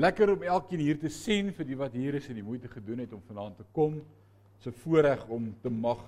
[0.00, 3.02] Lekker om elkeen hier te sien vir die wat hier is en die moeite gedoen
[3.02, 3.98] het om vanaand te kom.
[4.00, 6.00] Dit is 'n voorreg om te mag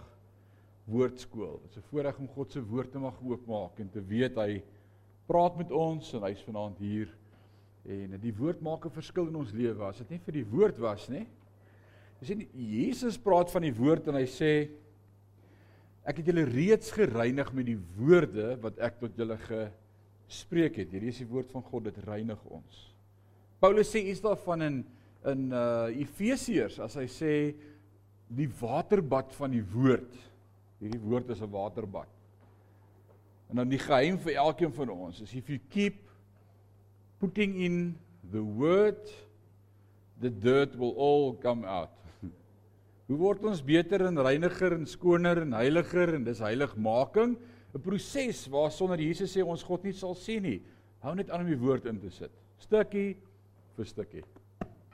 [0.86, 1.60] woordskool.
[1.62, 4.62] Dit is 'n voorreg om God se woord te mag oopmaak en te weet hy
[5.26, 7.08] praat met ons en hy's vanaand hier.
[7.84, 9.84] En die woord maak 'n verskil in ons lewe.
[9.84, 11.26] As dit nie vir die woord was nie.
[12.20, 14.70] Jy sien Jesus praat van die woord en hy sê
[16.04, 20.90] ek het julle reeds gereinig met die woorde wat ek tot julle gespreek het.
[20.90, 22.91] Hierdie is die woord van God, dit reinig ons.
[23.62, 24.76] Paulus sê iets daarvan in
[25.30, 27.34] in uh Efesiërs as hy sê
[28.26, 30.16] die waterbad van die woord.
[30.82, 32.10] Hierdie woord is 'n waterbad.
[33.50, 36.10] En dan die geheim vir elkeen van ons is if you keep
[37.20, 37.98] putting in
[38.32, 39.12] the word
[40.18, 41.94] the dirt will all come out.
[43.06, 47.38] Hoe word ons beter en reiniger en skoner en heiliger en dis heiligmaking?
[47.74, 50.62] 'n Proses waar sonder Jesus sê ons God nie sal sien nie.
[50.98, 52.32] Hou net aan om die woord in te sit.
[52.58, 53.16] Stukkie
[53.76, 54.24] vir stukkie.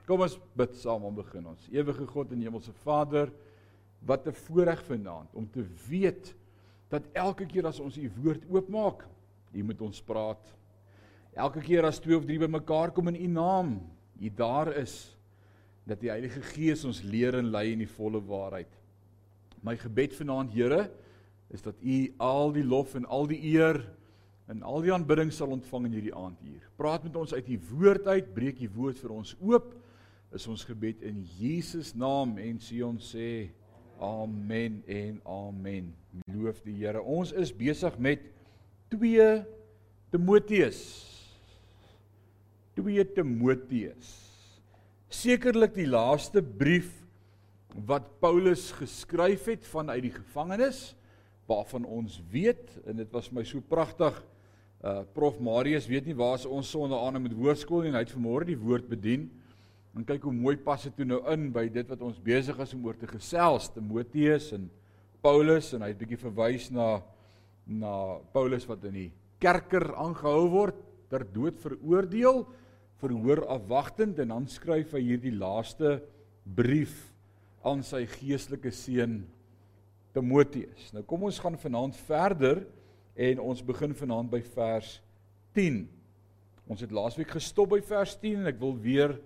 [0.08, 1.68] Kom ons bid saam om begin ons.
[1.68, 3.32] Ewige God en Hemelse Vader,
[4.00, 6.34] wat 'n voorreg vanaand om te weet
[6.88, 9.04] dat elke keer as ons U woord oopmaak,
[9.52, 10.54] U met ons praat.
[11.34, 13.80] Elke keer as twee of drie bymekaar kom in U naam,
[14.20, 15.16] U daar is
[15.84, 18.70] dat die Heilige Gees ons leer en lei in die volle waarheid.
[19.62, 20.90] My gebed vanaand, Here,
[21.50, 23.82] is dat U al die lof en al die eer
[24.48, 26.64] en al die aanbidding sal ontvang in hierdie aand hier.
[26.80, 29.74] Praat met ons uit u woord uit, breek u woord vir ons oop.
[30.36, 33.28] Is ons gebed in Jesus naam en sê ons sê
[34.04, 35.92] amen en amen.
[36.32, 37.02] Loof die Here.
[37.02, 38.24] Ons is besig met
[38.94, 39.28] 2
[40.12, 40.80] Timoteus.
[42.78, 44.14] 2 Timoteus.
[45.12, 46.92] Sekerlik die laaste brief
[47.88, 50.94] wat Paulus geskryf het vanuit die gevangenis
[51.48, 54.16] waarvan ons weet en dit was my so pragtig
[54.78, 58.46] Uh Prof Marius weet nie waar ons sonder aan met hoërskool en hy het vanmôre
[58.46, 59.26] die woord bedien.
[59.96, 62.74] En kyk hoe mooi pas dit toe nou in by dit wat ons besig is
[62.76, 64.68] om oor te gesels, Timoteus en
[65.24, 67.00] Paulus en hy het bietjie verwys na
[67.68, 69.08] na Paulus wat in die
[69.42, 70.78] kerker aangehou word,
[71.12, 72.46] ter dood veroordeel,
[73.02, 75.98] verhoor afwagtend en dan skryf hy hierdie laaste
[76.44, 76.94] brief
[77.66, 79.20] aan sy geestelike seun
[80.16, 80.88] Timoteus.
[80.94, 82.62] Nou kom ons gaan vanaand verder
[83.18, 84.98] en ons begin vanaand by vers
[85.58, 85.82] 10.
[86.70, 89.16] Ons het laasweek gestop by vers 10 en ek wil weer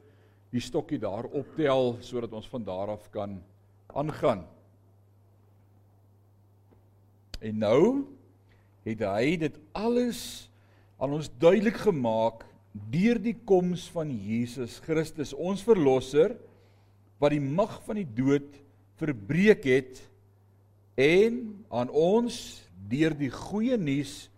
[0.53, 3.37] die stokkie daar optel sodat ons van daar af kan
[3.93, 4.47] aangaan.
[7.43, 7.83] En nou
[8.87, 10.49] het hy dit alles
[11.03, 16.39] aan ons duidelik gemaak deur die koms van Jesus Christus, ons verlosser
[17.21, 18.49] wat die mag van die dood
[19.01, 20.01] verbreek het
[20.97, 21.43] en
[21.73, 24.29] aan ons deur die goeie nuus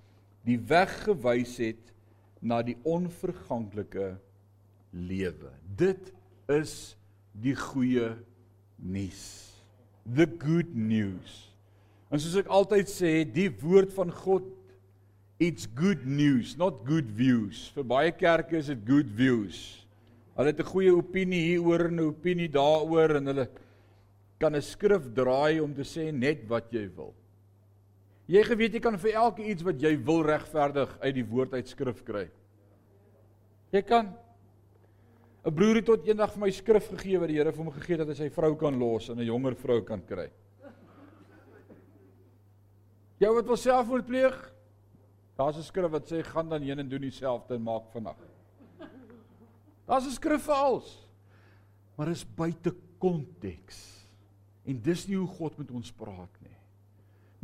[0.44, 1.93] die weg gewys het
[2.44, 4.15] na die onverganklike
[4.93, 5.50] lewe.
[5.65, 6.12] Dit
[6.53, 6.94] is
[7.32, 8.12] die goeie
[8.77, 9.25] nuus.
[10.05, 11.41] The good news.
[12.12, 14.50] En soos ek altyd sê, die woord van God
[15.43, 17.71] it's good news, not good views.
[17.75, 19.59] Vir baie kerke is dit good views.
[20.37, 23.49] Hulle het 'n goeie opinie hieroor en 'n opinie daaroor en hulle
[24.38, 27.15] kan 'n skrif draai om te sê net wat jy wil.
[28.27, 31.69] Jy geweet jy kan vir elke iets wat jy wil regverdig uit die woord uit
[31.69, 32.31] skrif kry.
[33.73, 34.15] Jy kan
[35.45, 37.99] 'n broer het tot eendag vir my skrif gegee wat die Here vir hom gegee
[37.99, 40.31] het dat hy sy vrou kan los en 'n jonger vrou kan kry.
[43.21, 44.53] Jy wat wil selfmoord pleeg?
[45.37, 48.17] Daar's 'n skrif wat sê gaan dan heen en doen dieselfde en maak vannag.
[49.87, 51.09] Daar's 'n skrif vir alles.
[51.97, 54.06] Maar is buite konteks.
[54.65, 56.56] En dis nie hoe God met ons praat nie.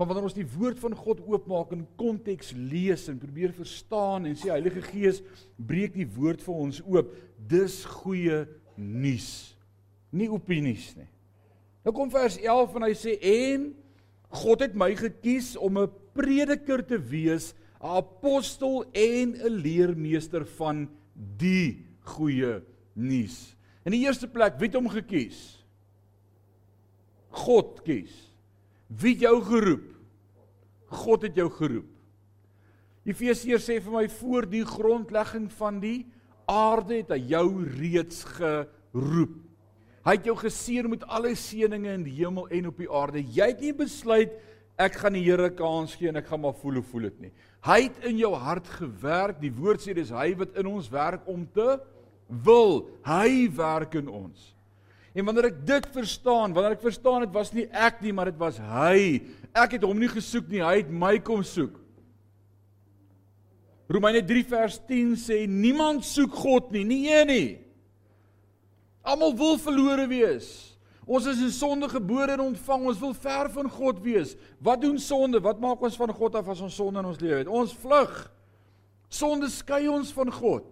[0.01, 4.37] Maar wanneer ons die woord van God oopmaak en konteks lees en probeer verstaan en
[4.39, 5.19] sê Heilige Gees
[5.61, 8.39] breek die woord vir ons oop, dis goeie
[8.81, 9.27] nuus.
[10.17, 11.05] Nie opinies nie.
[11.85, 13.69] Nou kom vers 11 en hy sê en
[14.41, 17.53] God het my gekies om 'n prediker te wees,
[17.85, 20.89] 'n apostel en 'n leermeester van
[21.37, 21.85] die
[22.17, 22.63] goeie
[22.97, 23.55] nuus.
[23.85, 25.61] In die eerste plek, wie het hom gekies?
[27.29, 28.30] God kies.
[28.91, 29.87] Wie jou geroep?
[30.91, 31.87] God het jou geroep.
[33.07, 36.03] Efesiërs sê vir my voor die grondlegging van die
[36.51, 37.47] aarde het hy jou
[37.79, 39.37] reeds geroep.
[40.05, 43.23] Hy het jou geseën met alle seënings in die hemel en op die aarde.
[43.23, 44.35] Jy het nie besluit
[44.81, 47.33] ek gaan die Here kans gee en ek gaan maar voel hoe voel dit nie.
[47.67, 49.41] Hy het in jou hart gewerk.
[49.43, 51.77] Die woord sê dis hy wat in ons werk om te
[52.47, 52.89] wil.
[53.05, 54.55] Hy werk in ons.
[55.15, 58.39] En wanneer ek dit verstaan, wanneer ek verstaan dit was nie ek nie, maar dit
[58.39, 59.21] was hy.
[59.51, 61.81] Ek het hom nie gesoek nie, hy het my kom soek.
[63.91, 67.49] Romeine 3 vers 10 sê niemand soek God nie, nie een nie.
[69.03, 70.51] Almal wil verlore wees.
[71.11, 72.85] Ons is in sonde gebore en ontvang.
[72.93, 74.37] Ons wil ver van God wees.
[74.63, 75.41] Wat doen sonde?
[75.43, 77.51] Wat maak ons van God af as ons sonde in ons lewe het?
[77.51, 78.13] Ons vlug.
[79.11, 80.69] Sonde skei ons van God.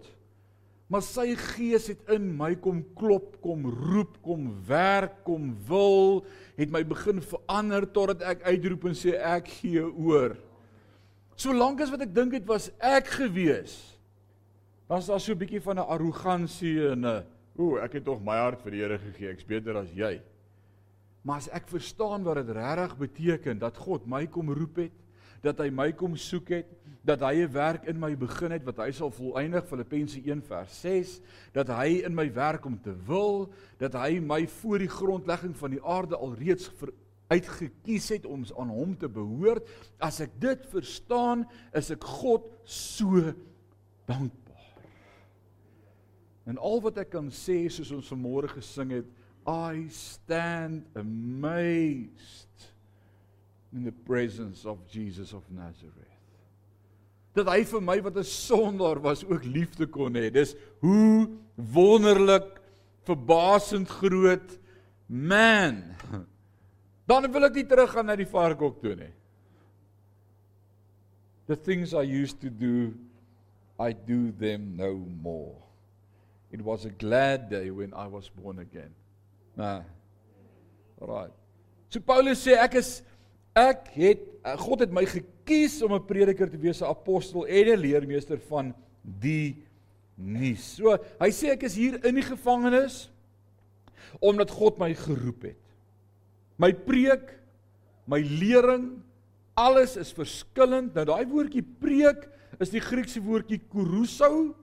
[0.89, 6.23] Maar sy gees het in my kom klop, kom roep, kom werk, kom wil,
[6.57, 10.39] het my begin verander totdat ek uitroep en sê ek gee oor.
[11.39, 13.77] Solank as wat ek dink dit was ek gewees.
[14.89, 17.25] Was daar so 'n bietjie van 'n arrogansie en 'n
[17.59, 20.23] ooh, ek het tog my hart vir die Here gegee, ek's beter as jy.
[21.23, 24.93] Maar as ek verstaan wat dit regtig beteken dat God my kom roep het,
[25.43, 26.71] dat hy my kom soek het,
[27.09, 30.81] dat hy 'n werk in my begin het wat hy sal volëindig Filippense 1 vers
[30.81, 31.21] 6
[31.53, 33.49] dat hy in my werk om te wil
[33.79, 36.71] dat hy my voor die grondlegging van die aarde alreeds
[37.29, 39.69] uitgekies het om aan hom te behoort.
[40.01, 41.47] As ek dit verstaan
[41.77, 43.21] is ek God so
[44.09, 44.85] dankbaar.
[46.49, 49.09] En al wat ek kan sê soos ons vanmôre gesing het
[49.49, 52.73] i stand amazed
[53.73, 56.09] in the presence of Jesus of Nazareth
[57.39, 60.31] dat hy vir my wat 'n sondaar was ook liefde kon hê.
[60.31, 62.61] Dis hoe wonderlik
[63.07, 64.59] verbasend groot
[65.07, 65.83] man.
[67.09, 69.13] Dan wil ek nie teruggaan na die varkhok toe nie.
[71.47, 72.95] The things I used to do
[73.79, 75.57] I do them no more.
[76.51, 78.95] It was a glad day when I was born again.
[79.57, 79.85] Nou.
[81.01, 81.33] Right.
[81.89, 83.03] So Paulus sê ek is
[83.57, 84.25] ek het
[84.57, 88.75] God het my gekies om 'n prediker te wees, 'n apostel en 'n leermeester van
[89.03, 89.57] die
[90.17, 90.77] nuus.
[90.77, 93.11] So, hy sê ek is hier in die gevangenis
[94.21, 95.61] omdat God my geroep het.
[96.57, 97.39] My preek,
[98.07, 99.03] my lering,
[99.55, 100.95] alles is verskillend.
[100.95, 102.29] Nou daai woordjie preek
[102.59, 104.55] is die Griekse woordjie kuruso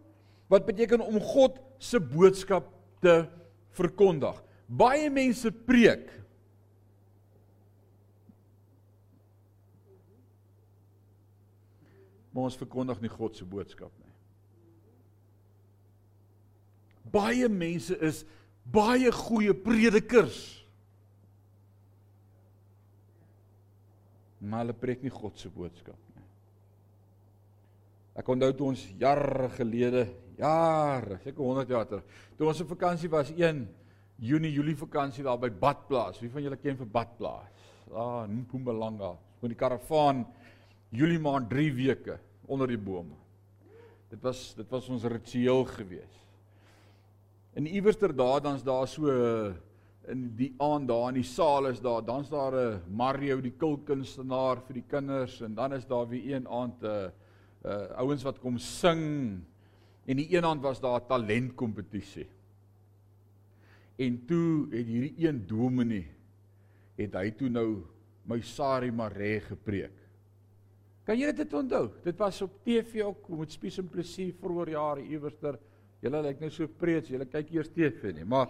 [0.52, 2.68] wat beteken om God se boodskap
[3.02, 3.28] te
[3.72, 4.44] verkondig.
[4.68, 6.10] Baie mense preek
[12.36, 14.12] maar ons verkondig nie God se boodskap nie.
[17.16, 18.26] Baie mense is
[18.68, 20.42] baie goeie predikers.
[24.44, 26.28] Maar hulle preek nie God se boodskap nie.
[28.20, 30.04] Ek onthou toe ons jare gelede,
[30.36, 33.64] jare, seker 100 jaar terug, toe ons op vakansie was, 1
[34.16, 36.22] Junie, Julie vakansie daar by Badplaas.
[36.24, 37.64] Wie van julle ken vir Badplaas?
[37.92, 39.12] Ah, Mpumalanga.
[39.42, 40.24] Met die karavaan
[40.96, 43.18] Julie maand 3 weke onder die bome.
[44.10, 46.22] Dit was dit was ons ritueel gewees.
[47.56, 49.12] In iewerster daar dan's daar so
[50.08, 54.62] in die aand daar in die saal is daar dan's daar 'n Mario die kulkunstenaar
[54.68, 57.10] vir die kinders en dan is daar weer een aand 'n uh,
[57.66, 59.42] uh, ouens wat kom sing
[60.06, 62.30] en die een aand was daar 'n talentkompetisie.
[63.98, 66.08] En toe het hierdie een dominee
[66.96, 67.84] het hy toe nou
[68.24, 70.05] my Sari Mare gepreek.
[71.06, 71.90] Kan jy dit onthou?
[72.04, 75.60] Dit was op TV ook met Spies en Plessis vroeër jare iewerster.
[76.02, 78.50] Julle lyk nou so preets, julle kyk eers TV nie, maar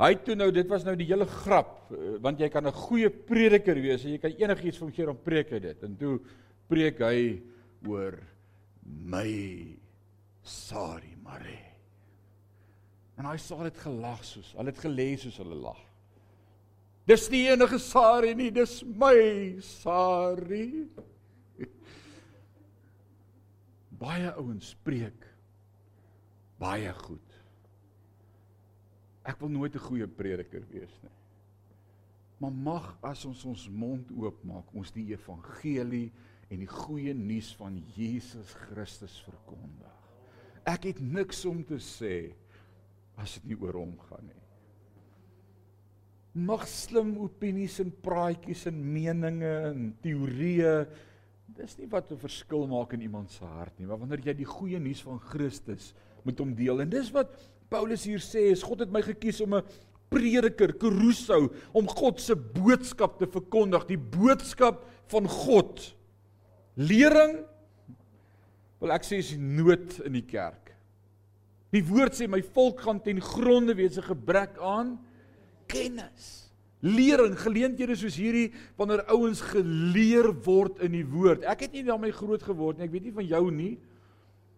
[0.00, 3.10] hy toe nou, dit was nou die hele grap, eh, want jy kan 'n goeie
[3.10, 5.82] prediker wees en jy kan enigiets van gee om preek hy dit.
[5.82, 6.20] En toe
[6.68, 7.42] preek hy
[7.86, 8.18] oor
[8.84, 9.76] my
[10.42, 11.58] Sari Mare.
[13.18, 15.80] En hy sê dit gelag soos, hulle het gelees soos hulle lag.
[17.06, 20.88] Dis nie enige Sari nie, dis my Sari.
[23.98, 25.34] Baie ouens spreek
[26.60, 27.40] baie goed.
[29.24, 31.16] Ek wil nooit 'n goeie prediker wees nie.
[32.38, 36.12] Maar mag as ons ons mond oopmaak, ons die evangelie
[36.50, 39.92] en die goeie nuus van Jesus Christus verkondig.
[40.66, 42.34] Ek het niks om te sê
[43.16, 44.42] as dit nie oor hom gaan nie.
[46.34, 50.88] Mag slim opinies en praatjies en meninge en teorieë
[51.46, 54.48] Dis nie wat 'n verskil maak in iemand se hart nie, maar wanneer jy die
[54.48, 56.80] goeie nuus van Christus met hom deel.
[56.80, 57.36] En dis wat
[57.68, 59.64] Paulus hier sê, is God het my gekies om 'n
[60.08, 65.94] prediker, keruso, om God se boodskap te verkondig, die boodskap van God.
[66.76, 67.44] Lering
[68.80, 70.74] wil ek sê is nood in die kerk.
[71.72, 74.98] Die woord sê my volk gaan ten gronde wees 'n gebrek aan
[75.66, 76.43] kennis
[76.84, 81.46] lering geleenthede soos hierdie wanneer ouens geleer word in die woord.
[81.48, 82.88] Ek het nie daarmee groot geword nie.
[82.88, 83.72] Ek weet nie van jou nie.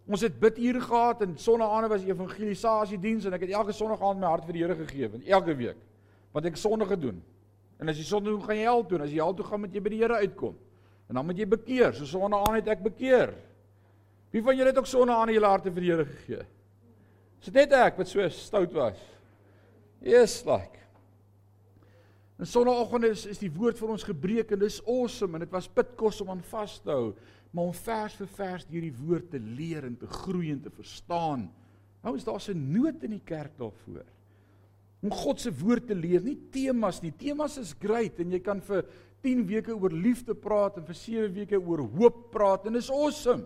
[0.07, 4.31] Ons het bidure gehad en sonnaande was evangelisasie diens en ek het elke sonnaand my
[4.31, 5.83] hart vir die Here gegee, want elke week
[6.37, 7.17] want ek sonde gedoen.
[7.81, 8.99] En as jy sonde doen, gaan jy hel toe.
[9.01, 10.57] As jy hel toe gaan, moet jy by die Here uitkom.
[11.09, 11.95] En dan moet jy bekeer.
[11.97, 13.33] So sonnaand het ek bekeer.
[14.35, 16.43] Wie van julle het ook sonnaand julle harte vir die Here gegee?
[17.41, 19.01] Is dit net ek wat so stout was?
[20.05, 20.86] Yes, like.
[22.37, 25.71] En sonnaandoggend is is die woord vir ons gebreek en dis awesome en dit was
[25.73, 27.15] pitkos om aan vas te hou,
[27.51, 31.47] maar om vers vir vers hierdie woord te leer en te groei en te verstaan.
[32.05, 34.05] Nou is daar 'n nood in die kerk daarvoor.
[35.03, 37.13] Om God se woord te leer, nie temas nie.
[37.13, 38.85] Temas is great en jy kan vir
[39.23, 43.45] 10 weke oor liefde praat en vir 7 weke oor hoop praat en dis awesome.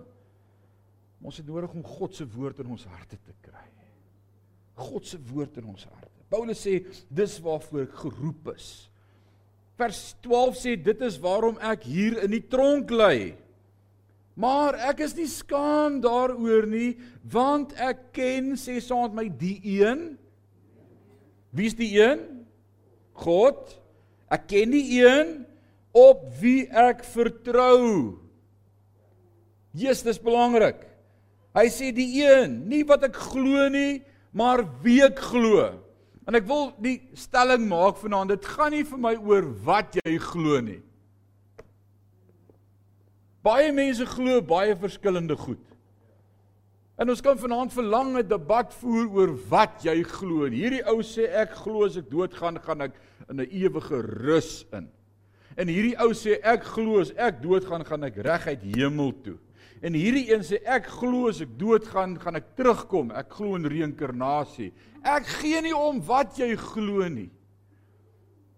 [1.19, 3.67] Maar ons het nodig om God se woord in ons harte te kry.
[4.75, 6.10] God se woord in ons harte.
[6.31, 8.69] Paulus sê dis waarvoor ek geroep is.
[9.81, 13.33] Vers 12 sê dit is waarom ek hier in die tronk lê.
[14.39, 16.95] Maar ek is nie skaam daaroor nie,
[17.27, 20.15] want ek ken sê met my die een.
[21.51, 22.23] Wie's die een?
[23.13, 23.75] God.
[24.31, 25.41] Ek ken die een
[25.93, 28.17] op wie ek vertrou.
[29.75, 30.87] Jesus, dis belangrik.
[31.55, 35.73] Hy sê die een, nie wat ek glo nie, maar wie ek glo.
[36.31, 40.13] En ek wil die stelling maak vanaand, dit gaan nie vir my oor wat jy
[40.23, 40.79] glo nie.
[43.43, 45.65] Baie mense glo baie verskillende goed.
[47.01, 50.47] En ons kan vanaand verlang 'n debat voer oor wat jy glo.
[50.47, 52.95] Hierdie ou sê ek glo as ek doodgaan, gaan ek
[53.29, 54.87] in 'n ewige rus in.
[55.57, 59.39] En hierdie ou sê ek glo as ek doodgaan, gaan ek reguit hemel toe.
[59.81, 63.13] En hierdie een sê ek glo as ek doodgaan, gaan ek terugkom.
[63.17, 64.71] Ek glo in reïnkarnasie.
[65.01, 67.31] Ek gee nie om wat jy glo nie.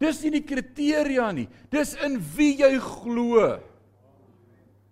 [0.02, 1.47] Dis nie die kriteria nie.
[1.71, 3.52] Dis in wie jy glo.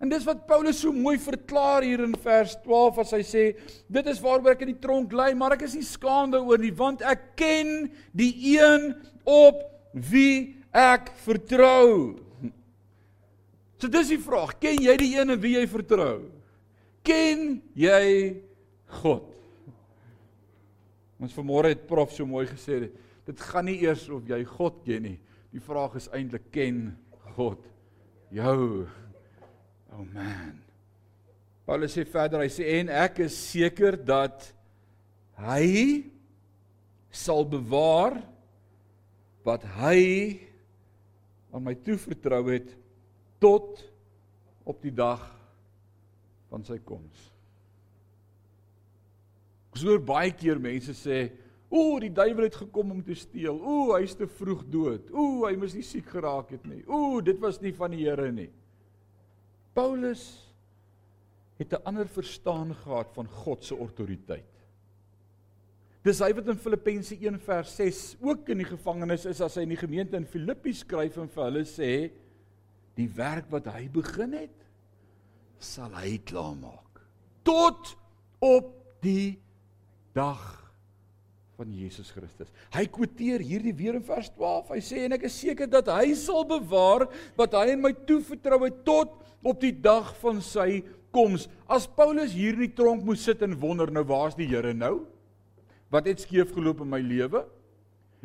[0.01, 3.43] En dis wat Paulus so mooi verklaar hier in vers 12 as hy sê
[3.85, 6.71] dit is waaroor ek in die tronk lê, maar ek is nie skaam daaroor nie
[6.73, 8.95] want ek ken die een
[9.29, 9.61] op
[9.93, 12.17] wie ek vertrou.
[13.81, 16.27] So dis die vraag, ken jy die een in wie jy vertrou?
[17.01, 18.05] Ken jy
[19.01, 19.25] God?
[21.21, 22.91] Ons vanmôre het prof so mooi gesê,
[23.25, 25.17] dit gaan nie eers of jy God ken nie.
[25.49, 26.91] Die vraag is eintlik ken
[27.33, 27.65] God
[28.29, 28.85] jou?
[29.91, 30.59] Oh man.
[31.65, 34.45] Paulus sê verder, hy sê en ek is seker dat
[35.41, 36.05] hy
[37.09, 38.19] sal bewaar
[39.45, 39.97] wat hy
[41.49, 42.69] aan my toevertrou het
[43.41, 43.81] tot
[44.69, 45.23] op die dag
[46.51, 47.29] van sy koms.
[49.71, 51.31] Ek hoor baie keer mense sê,
[51.71, 53.55] "Ooh, die duiwel het gekom om te steel.
[53.55, 55.09] Ooh, hy's te vroeg dood.
[55.11, 56.83] Ooh, hy moes nie siek geraak het nie.
[56.87, 58.51] Ooh, dit was nie van die Here nie."
[59.73, 60.51] Paulus
[61.57, 64.51] het 'n ander verstaan gehad van God se autoriteit.
[66.03, 69.61] Dis hy wat in Filippense 1 vers 6 ook in die gevangenis is as hy
[69.61, 72.11] in die gemeente in Filippi skryf en vir hulle sê
[72.99, 74.57] die werk wat hy begin het
[75.61, 77.03] sal hy klaarmaak
[77.47, 77.93] tot
[78.41, 79.37] op die
[80.15, 80.61] dag
[81.61, 82.49] van Jesus Christus.
[82.73, 84.71] Hy quoteer hierdie weer in vers 12.
[84.73, 87.05] Hy sê en ek is seker dat hy sal bewaar
[87.37, 89.13] wat hy in my toevertrou het tot
[89.45, 90.81] op die dag van sy
[91.13, 91.47] koms.
[91.69, 95.03] As Paulus hier in die tronk moes sit en wonder nou waar's die Here nou?
[95.93, 97.43] Wat het skeef geloop in my lewe?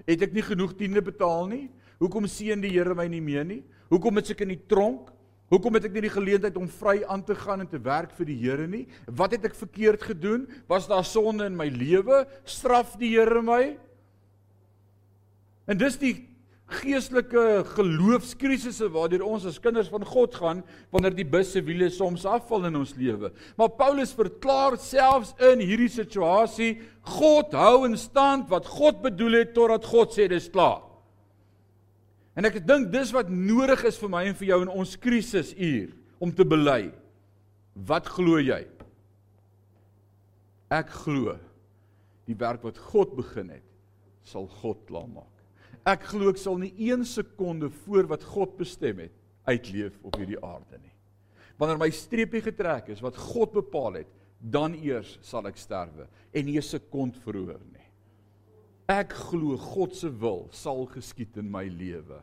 [0.07, 1.65] Het ek nie genoeg tiende betaal nie?
[2.01, 3.63] Hoekom seën die Here my nie meer nie?
[3.93, 5.13] Hoekom is ek in die tronk?
[5.53, 8.27] Hoekom het ek nie die geleentheid om vry aan te gaan en te werk vir
[8.27, 8.87] die Here nie?
[9.07, 10.47] Wat het ek verkeerd gedoen?
[10.67, 12.25] Was daar sonde in my lewe?
[12.49, 13.77] Straf die Here my?
[15.71, 16.17] En dis die
[16.67, 20.65] geestelike geloofskrisisse waardeur ons as kinders van God gaan
[20.95, 23.31] wanneer die bus se wiele soms afval in ons lewe.
[23.55, 26.73] Maar Paulus verklaar selfs in hierdie situasie,
[27.07, 30.83] God hou in stand wat God bedoel het totdat God sê dis klaar.
[32.37, 35.95] En ek dink dis wat nodig is vir my en vir jou in ons krisisuur
[36.21, 36.91] om te bely.
[37.89, 38.63] Wat glo jy?
[40.73, 41.37] Ek glo
[42.27, 43.65] die werk wat God begin het,
[44.27, 45.33] sal God klaarmaak.
[45.87, 49.15] Ek glo ek sal nie 1 sekonde voor wat God bestem het
[49.47, 50.93] uitleef op hierdie aarde nie.
[51.57, 56.45] Wanneer my streepie getrek is wat God bepaal het, dan eers sal ek sterwe en
[56.45, 57.76] nie 'n sekond verhoor nie.
[58.87, 62.21] Ek glo God se wil sal geskied in my lewe.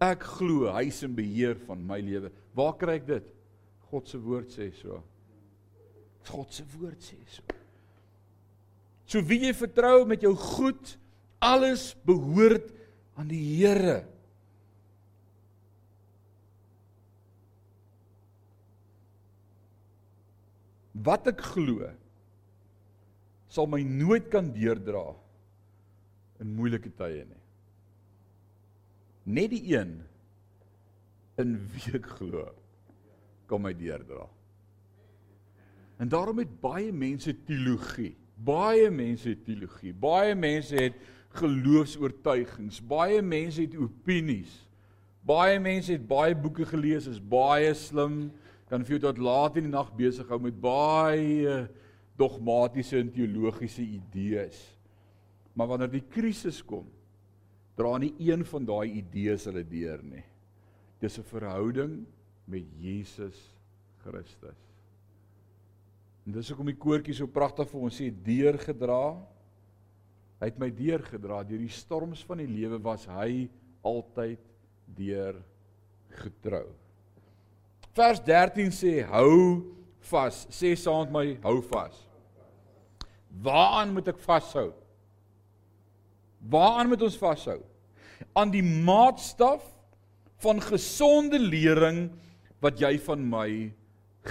[0.00, 2.30] Ek glo hy is in beheer van my lewe.
[2.56, 3.26] Waar kry ek dit?
[3.90, 5.02] God se woord sê so.
[6.30, 7.44] God se woord sê so.
[9.10, 10.94] So wie jy vertrou met jou goed,
[11.42, 12.70] alles behoort
[13.18, 14.00] aan die Here.
[21.00, 21.90] Wat ek glo
[23.50, 25.10] sal my nooit kan deurdra
[26.40, 27.42] in moeilike tye nie.
[29.30, 29.98] Net die een
[31.40, 32.48] in wie ek glo
[33.50, 34.24] kan my deurdra.
[36.00, 40.96] En daarom het baie mense teologie, Baie mense het teologie, baie mense het
[41.36, 44.52] geloofs-oortuigings, baie mense het opinies.
[45.28, 48.30] Baie mense het baie boeke gelees, is baie slim,
[48.70, 51.66] kan vir jou tot laat in die nag besig hou met baie
[52.20, 54.62] dogmatiese en teologiese idees.
[55.60, 56.86] Maar wanneer die krisis kom,
[57.76, 60.24] dra nie een van daai idees hulle deur nie.
[61.00, 62.06] Dis 'n verhouding
[62.46, 63.36] met Jesus
[64.00, 64.56] Christus.
[66.24, 69.20] En dis hoekom die koortjie so pragtig vir ons sê deurgedra.
[70.40, 73.48] Hy het my deurgedra deur die storms van die lewe was hy
[73.84, 74.40] altyd
[74.86, 75.36] deur
[76.08, 76.72] getrou.
[77.92, 80.46] Vers 13 sê hou vas.
[80.48, 82.06] Sê saam met my hou vas.
[83.42, 84.72] Waaraan moet ek vashou?
[86.48, 87.58] Waaraan moet ons vashou?
[88.32, 89.64] Aan die maatstaf
[90.40, 92.08] van gesonde lering
[92.64, 93.50] wat jy van my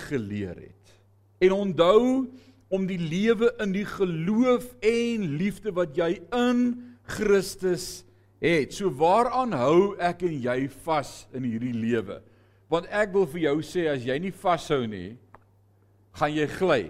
[0.08, 0.94] geleer het.
[1.42, 2.30] En onthou
[2.70, 6.64] om die lewe in die geloof en liefde wat jy in
[7.10, 8.04] Christus
[8.42, 8.74] het.
[8.74, 12.20] So waaraan hou ek en jy vas in hierdie lewe?
[12.70, 15.18] Want ek wil vir jou sê as jy nie vashou nie,
[16.20, 16.84] gaan jy gly.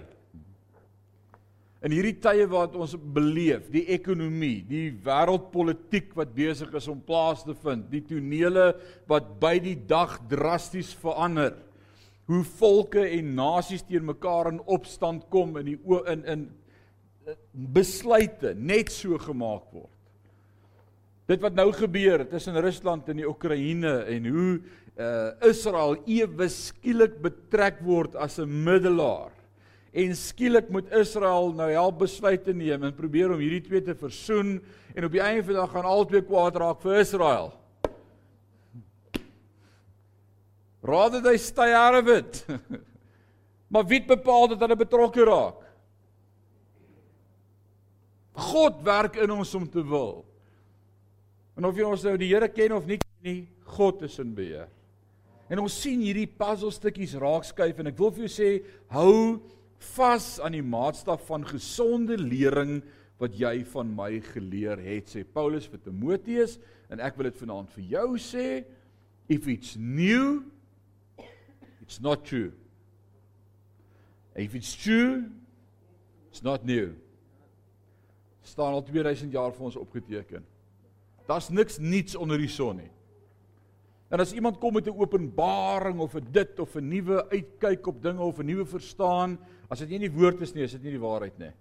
[1.79, 7.45] In hierdie tye wat ons beleef, die ekonomie, die wêreldpolitiek wat besig is om plaas
[7.47, 8.73] te vind, die tonele
[9.07, 11.55] wat by die dag drasties verander.
[12.27, 15.79] Hoe volke en nasies teen mekaar in opstand kom in die
[16.11, 16.43] in in
[17.53, 19.95] besluite net so gemaak word.
[21.29, 24.53] Dit wat nou gebeur tussen Rusland en die Oekraïne en hoe
[24.99, 29.31] uh Israel ewe skielik betrek word as 'n middelaar
[29.91, 34.59] en skielik moet Israel nou help besluite neem en probeer om hierdie twee te versoen
[34.93, 37.51] en op die einde van die dag gaan albei kwaad raak vir Israel.
[40.85, 42.45] Rather they stay out of it.
[43.73, 45.65] maar wie bepaal dat hulle betrokke raak?
[48.39, 50.23] God werk in ons om te wil.
[51.59, 53.39] En of jy ons nou die Here ken of nie ken nie,
[53.75, 54.69] God is in beheer.
[55.49, 58.51] En ons sien hierdie puzzelstukkies raakskuif en ek wil vir jou sê
[58.93, 59.41] hou
[59.95, 62.79] vas aan die maatstaf van gesonde lering
[63.19, 66.57] wat jy van my geleer het sê Paulus vir Timoteus.
[66.89, 68.47] En ek wil dit vanaand vir jou sê
[69.29, 70.41] if it's new
[71.81, 72.51] it's not true.
[74.35, 75.27] If it's true
[76.29, 76.93] it's not new.
[78.43, 80.45] Staan al 2000 jaar vir ons opgeteken.
[81.29, 82.91] Daar's niks niets onder die son nie.
[84.09, 88.01] En as iemand kom met 'n openbaring of 'n dit of 'n nuwe uitkyk op
[88.01, 89.37] dinge of 'n nuwe verstaan,
[89.69, 91.51] as dit nie die woord is nie, is dit nie die waarheid nie.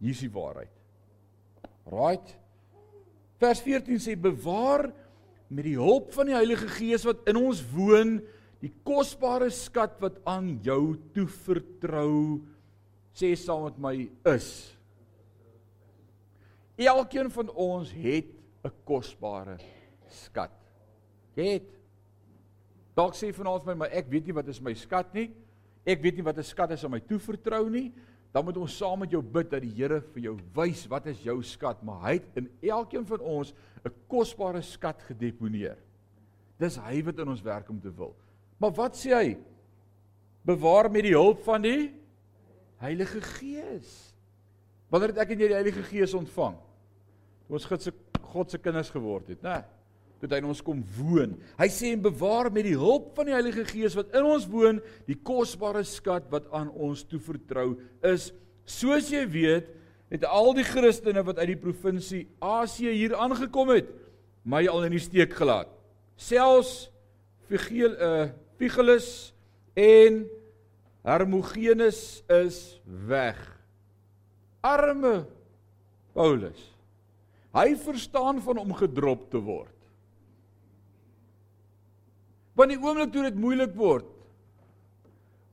[0.00, 0.72] Hier is die waarheid.
[1.90, 2.34] Right?
[3.40, 4.90] Vers 14 sê bewaar
[5.50, 8.18] met die hulp van die Heilige Gees wat in ons woon,
[8.60, 12.42] die kosbare skat wat aan jou toevertrou
[13.16, 13.94] sê saam met my
[14.34, 14.50] is.
[16.80, 18.30] Elkeen van ons het
[18.64, 19.58] 'n kosbare
[20.08, 20.52] skat.
[21.36, 21.68] Jy het
[22.96, 25.30] dalk sê vanaand vir my, maar ek weet nie wat is my skat nie.
[25.88, 27.92] Ek weet nie wat 'n skat is om my toevertrou nie.
[28.32, 31.22] Dan moet ons saam met jou bid dat die Here vir jou wys wat is
[31.22, 33.52] jou skat, maar hy het in elkeen van ons
[33.84, 35.76] 'n kosbare skat gedeponeer.
[36.58, 38.14] Dis hy wat in ons werk om te wil.
[38.58, 39.38] Maar wat sê hy?
[40.44, 41.94] Bewaar met die hulp van die
[42.78, 44.14] Heilige Gees.
[44.90, 46.56] Wanneer het ek en jy die Heilige Gees ontvang?
[47.46, 49.56] Toe ons God se God se kinders geword het, né?
[49.56, 49.79] Nee
[50.20, 51.34] dat hy in ons kom woon.
[51.58, 54.80] Hy sê en bewaar met die hulp van die Heilige Gees wat in ons woon,
[55.08, 57.74] die kosbare skat wat aan ons toevertrou
[58.06, 58.30] is.
[58.68, 59.70] Soos jy weet,
[60.10, 63.88] het al die Christene wat uit die provinsie Asië hier aangekom het,
[64.44, 65.70] my al in die steek gelaat.
[66.20, 66.90] Selfs
[67.48, 68.28] Figel uh
[68.60, 69.32] Figelus
[69.72, 70.26] en
[71.00, 72.58] Hermogenes is
[73.08, 73.38] weg.
[74.60, 75.24] Arme
[76.12, 76.60] Paulus.
[77.56, 79.79] Hy verstaan van om gedrop te word.
[82.60, 84.08] Want die oomblik toe dit moeilik word.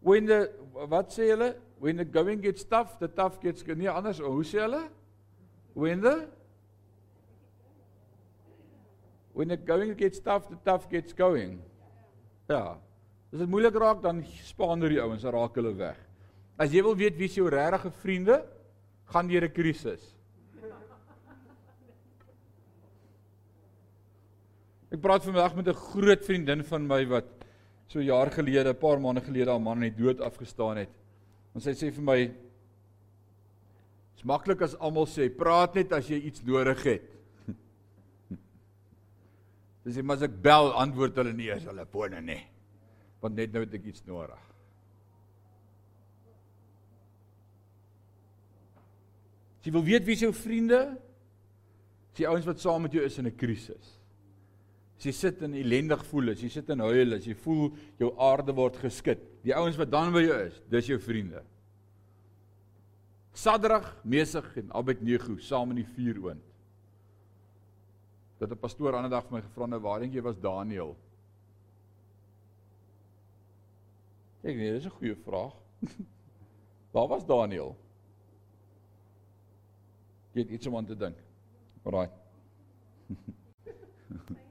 [0.03, 0.41] When the
[0.91, 1.53] wat sê hulle?
[1.79, 4.19] When the going gets tough, the tough gets nee anders.
[4.19, 4.89] Hoe sê hulle?
[5.73, 6.27] When the
[9.37, 11.59] When the going gets tough, the tough gets going.
[12.49, 12.79] Ja.
[13.29, 15.99] As dit moeilik raak, dan spaander die ouens, dan raak hulle weg.
[16.57, 18.39] As jy wil weet wie se jou regte vriende,
[19.13, 20.16] gaan deur 'n krisis.
[24.87, 27.27] Ek praat vandag met 'n groot vriendin van my wat
[27.87, 30.89] so jaar gelede, 'n paar maande gelede haar man net dood afgestaan het.
[31.55, 32.33] En sy sê vir my:
[34.13, 37.03] "Dit's maklik as almal sê, praat net as jy iets nodig het."
[39.83, 42.47] Dis sê maar as ek bel, antwoord hulle nie as hulle fone nie.
[43.19, 44.39] Want net nou het ek iets nodig.
[49.59, 50.97] As jy wil weet wie jou vriende?
[52.11, 53.96] Dis die ouens wat saam met jou is in 'n krisis.
[54.97, 57.67] As jy sit en ellendig voel, as jy sit en huil, as jy voel
[58.01, 61.43] jou aarde word geskit, die ouens wat dan by jou is, dis jou vriende.
[63.37, 66.41] Sadrag, Mesig en Abednego saam in die vuuroond.
[68.39, 70.95] Dat 'n pastoor ander dag vir my gevra het, "Waar dink jy was Daniël?"
[74.43, 75.53] Ek nee, dis 'n goeie vraag.
[76.93, 77.75] Waar was Daniël?
[80.33, 81.17] Jy het iets om aan te dink.
[81.83, 82.09] Alraai.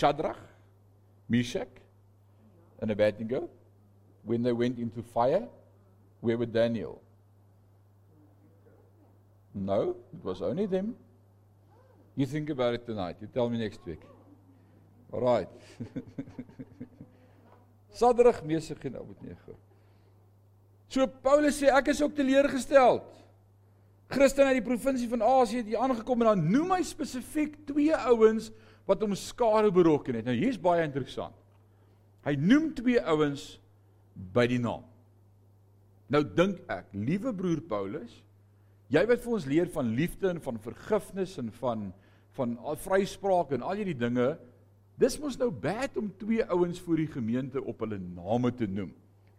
[0.00, 0.38] Shadrach,
[1.28, 1.68] Meshach,
[2.80, 3.50] and Abednego,
[4.24, 5.46] when they went into fire,
[6.22, 7.02] where were Daniel?
[9.54, 10.96] No, it was only them.
[12.16, 13.16] You think about it tonight.
[13.20, 14.00] You tell me next week.
[15.12, 15.48] All right.
[17.94, 19.58] Shadrach, Meshach en Abednego.
[20.88, 23.04] So Paulus sê ek is ook teleurgesteld.
[24.10, 27.94] Christene uit die provinsie van Asië het hier aangekom en dan noem hy spesifiek twee
[27.94, 28.48] ouens
[28.90, 30.26] wat hom skade berokken het.
[30.26, 31.36] Nou hier's baie interessant.
[32.26, 33.54] Hy noem twee ouens
[34.34, 34.84] by die naam.
[36.10, 38.12] Nou dink ek, liewe broer Paulus,
[38.90, 41.90] jy wat vir ons leer van liefde en van vergifnis en van
[42.38, 44.28] van vryspraak en al hierdie dinge,
[45.02, 48.92] dis mos nou bad om twee ouens voor die gemeente op hulle name te noem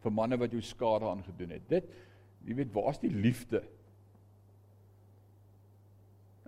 [0.04, 1.64] vir manne wat jou skade aangedoen het.
[1.72, 1.88] Dit
[2.46, 3.62] jy weet, waar's die liefde?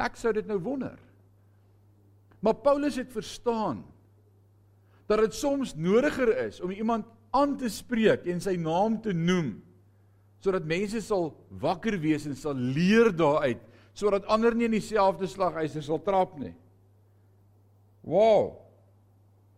[0.04, 1.00] Ek sou dit nou wonder.
[2.44, 3.86] Maar Paulus het verstaan
[5.08, 9.56] dat dit soms nodiger is om iemand aan te spreek en sy naam te noem
[10.44, 11.30] sodat mense sal
[11.64, 13.62] wakker wees en sal leer daaruit
[13.96, 16.52] sodat ander nie in dieselfde slagyster sal trap nie.
[18.04, 18.60] Wow.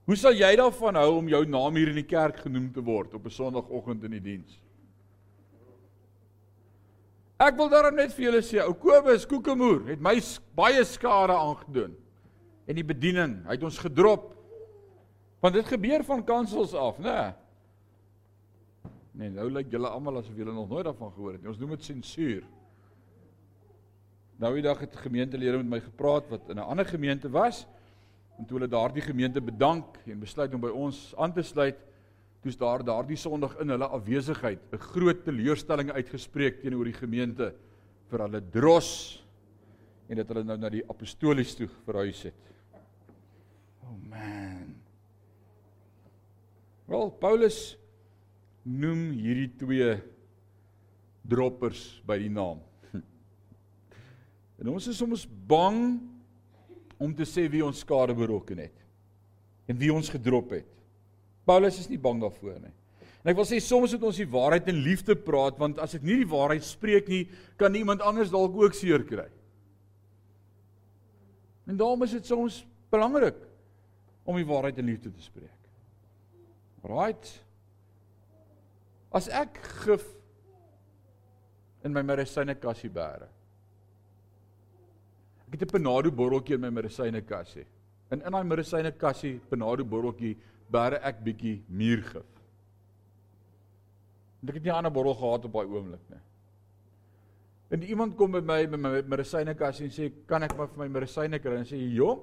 [0.06, 3.16] Hoe sal jy daarvan hou om jou naam hier in die kerk genoem te word
[3.18, 4.62] op 'n Sondagoggend in die diens?
[7.40, 10.22] Ek wil daarom net vir julle sê, ou Kobus Kokemoer het my
[10.56, 11.96] baie skade aangedoen.
[12.66, 14.32] En die bediening, hy het ons gedrop.
[15.44, 17.36] Want dit gebeur van kansels af, né?
[19.16, 21.52] Nee, nou lyk julle almal asof julle nog nooit daarvan gehoor het nie.
[21.52, 22.44] Ons noem dit sensuur.
[24.42, 27.66] Nou die dag het gemeentelede met my gepraat wat in 'n ander gemeente was.
[28.38, 31.78] En toe hulle daardie gemeente bedank en besluit om by ons aan te sluit,
[32.42, 37.54] toe's daar daardie Sondag in hulle afwesigheid 'n groot teleurstelling uitgespreek teenoor die gemeente
[38.10, 39.24] vir hulle dros
[40.10, 42.55] en dat hulle nou na die apostolies toe verhuis het.
[43.86, 44.76] Oh man.
[46.90, 47.60] Wel Paulus
[48.66, 49.90] noem hierdie twee
[51.26, 52.62] droppers by die naam.
[54.62, 56.00] En ons is soms bang
[57.02, 58.84] om te sê wie ons skade berokken het
[59.68, 60.70] en wie ons gedrop het.
[61.46, 62.74] Paulus is nie bang daarvoor nie.
[63.26, 66.06] En ek wil sê soms moet ons die waarheid in liefde praat want as ek
[66.06, 67.26] nie die waarheid spreek nie,
[67.58, 69.28] kan iemand anders dalk ook seer kry.
[71.66, 72.62] En daarom is dit soms
[72.94, 73.42] belangrik
[74.26, 75.70] om die waarheid in liefde te spreek.
[76.86, 77.30] Right?
[79.16, 80.06] As ek gif
[81.86, 83.30] in my medisyne kassie bære.
[85.46, 87.66] Ek het 'n Panado botteltjie in my medisyne kassie.
[88.12, 90.38] En in daai medisyne kassie, Panado botteltjie
[90.72, 92.26] bære ek bietjie muurgif.
[94.42, 96.20] En ek het nie 'n ander bottel gehad op daai oomblik nie.
[97.70, 100.78] En iemand kom by my met my medisyne kas en sê, "Kan ek maar vir
[100.78, 102.20] my medisyne kry?" En sê, "Jong,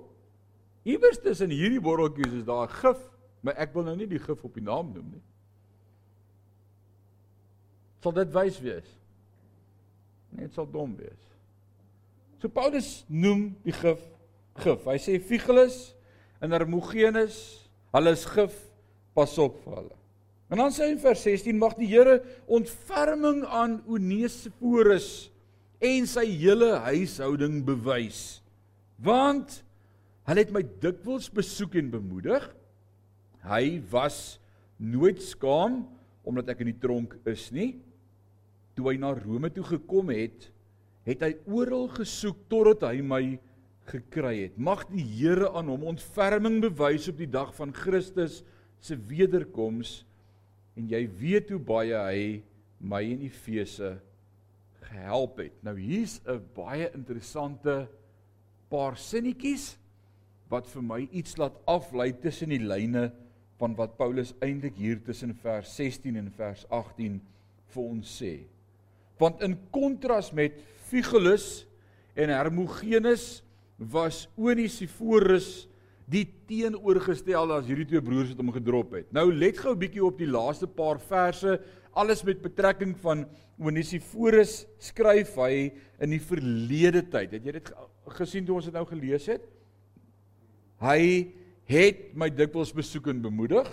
[0.88, 3.00] iewers tussen hierdie botteltjies is daar gif,
[3.42, 5.24] maar ek wil nou nie die gif op die naam noem nie."
[8.02, 8.88] Sal dit wys wees?
[10.32, 11.28] Nee, dit sal dom wees.
[12.42, 14.00] So Paulus noem die gif
[14.62, 14.86] gif.
[14.86, 15.92] Hy sê Figelus
[16.42, 18.54] en Hermogenes Hulle is gif,
[19.12, 19.96] pas op vir hulle.
[20.52, 25.28] En dan sê hy in vers 16 mag die Here ontferming aan Onesiforus
[25.82, 28.40] en sy hele huishouding bewys.
[29.02, 29.60] Want
[30.28, 32.44] hulle het my dikwels besoek en bemoedig.
[33.42, 34.38] Hy was
[34.78, 35.82] nooit skaam
[36.22, 37.74] omdat ek in die tronk is nie.
[38.76, 40.48] Toe hy na Rome toe gekom het,
[41.06, 43.22] het hy oral gesoek totdat hy my
[43.90, 44.54] gekry het.
[44.58, 48.40] Mag die Here aan hom ontferming bewys op die dag van Christus
[48.82, 50.02] se wederkoms
[50.78, 52.22] en jy weet hoe baie hy
[52.82, 53.96] my in Efese
[54.86, 55.54] gehelp het.
[55.62, 57.88] Nou hier's 'n baie interessante
[58.70, 59.76] paar sinnetjies
[60.52, 63.08] wat vir my iets laat aflei tussen die lyne
[63.60, 67.20] van wat Paulus eintlik hier tussen vers 16 en vers 18
[67.72, 68.34] vir ons sê.
[69.20, 70.58] Want in kontras met
[70.90, 71.64] Figelus
[72.18, 73.42] en Hermogenes
[73.78, 75.68] was Onesiforus
[76.12, 79.08] die teenoorgestelde as hierdie twee broers wat hom gedrop het.
[79.14, 81.60] Nou let gou 'n bietjie op die laaste paar verse
[81.94, 83.24] alles met betrekking van
[83.58, 87.32] Onesiforus skryf hy in die verlede tyd.
[87.32, 87.72] Het jy dit
[88.18, 89.42] gesien toe ons dit nou gelees het?
[90.82, 91.30] Hy
[91.70, 93.68] het my dikwels besoek en bemoedig.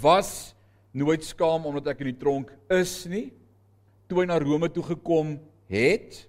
[0.00, 0.54] Was
[0.94, 3.26] nooit skaam omdat ek in die tronk is nie.
[4.06, 5.34] Toe hy na Rome toe gekom
[5.72, 6.20] het,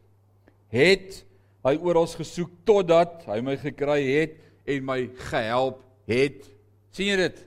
[0.73, 1.21] het
[1.65, 6.49] hy oral gesoek totdat hy my gekry het en my gehelp het.
[6.95, 7.37] sien jy dit?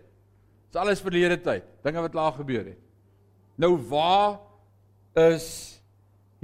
[0.68, 1.66] Dit is alles verlede tyd.
[1.82, 2.80] Dinge wat laag gebeur het.
[3.58, 4.38] Nou waar
[5.18, 5.80] is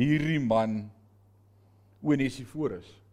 [0.01, 0.91] hierdie man
[2.03, 3.04] Onesiforus?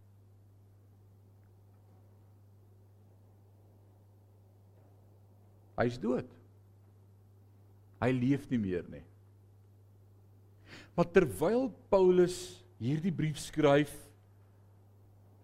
[5.82, 6.28] Hy's dood.
[8.02, 9.04] Hy leef nie meer nie.
[10.98, 12.38] Maar terwyl Paulus
[12.82, 13.91] hierdie brief skryf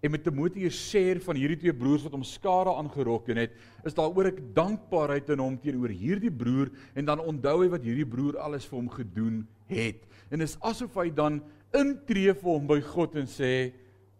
[0.04, 3.56] en met Timoteus share van hierdie twee broers wat hom skade aangerokken het,
[3.88, 7.86] is daar oor ek dankbaarheid in hom teenoor hierdie broer en dan onthou hy wat
[7.86, 10.06] hierdie broer alles vir hom gedoen het.
[10.30, 11.42] En is asof hy dan
[11.76, 13.72] intree vir hom by God en sê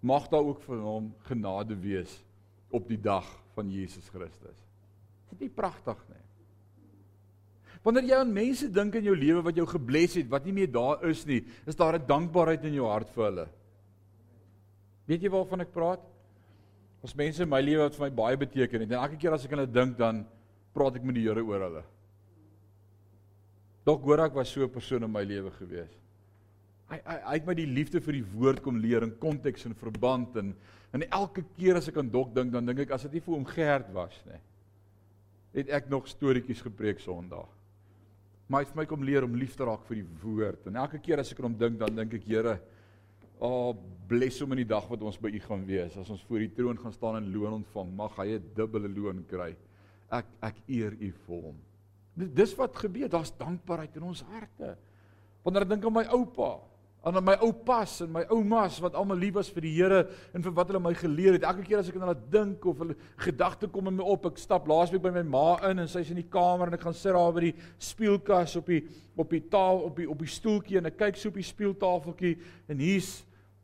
[0.02, 2.20] mag daar ook vir hom genade wees
[2.74, 4.67] op die dag van Jesus Christus.
[5.28, 6.24] Is dit nie pragtig nie?
[7.84, 10.72] Wanneer jy aan mense dink in jou lewe wat jou gebless het, wat nie meer
[10.72, 13.48] daar is nie, is daar 'n dankbaarheid in jou hart vir hulle.
[15.08, 16.02] Weet jy waarvan ek praat?
[17.02, 19.46] Ons mense in my lewe wat vir my baie beteken het en elke keer as
[19.46, 20.26] ek aan hulle dink dan
[20.74, 21.84] praat ek met die Here oor hulle.
[23.86, 25.94] Dok Gorak was so 'n persoon in my lewe gewees.
[26.90, 29.74] Hy hy hy het my die liefde vir die woord kom leer in konteks en
[29.76, 30.56] verband en
[30.94, 33.36] en elke keer as ek aan Dok dink dan dink ek as dit nie vir
[33.36, 34.40] hom geherd was nie.
[35.58, 37.50] Het ek nog storieetjies gepreek Sondag.
[38.48, 40.68] Maar hy het my kom leer om lief te raak vir die woord.
[40.70, 42.54] En elke keer as ek aan hom dink, dan dink ek, Here,
[43.40, 43.72] o, oh,
[44.08, 45.98] bless hom in die dag wat ons by U gaan wees.
[46.00, 49.26] As ons voor die troon gaan staan en loon ontvang, mag hy 'n dubbele loon
[49.28, 49.56] kry.
[50.12, 51.58] Ek ek eer U vir hom.
[52.16, 53.10] Dis wat gebeur.
[53.10, 54.78] Daar's dankbaarheid in ons harte.
[55.44, 56.62] Wanneer ek dink aan my oupa,
[57.06, 60.00] aan my oupas en my oumas wat almal lief was vir die Here
[60.36, 61.46] en vir wat hulle my geleer het.
[61.48, 64.42] Elke keer as ek aan hulle dink of hulle gedagte kom in my op, ek
[64.42, 67.16] stap laasweek by my ma in en sy's in die kamer en ek gaan sit
[67.16, 67.54] daar by die
[67.90, 68.82] speelkas op die
[69.18, 72.36] op die tafel op die op die stoeltjie en ek kyk so op die speeltafeltjie
[72.68, 73.12] en hier's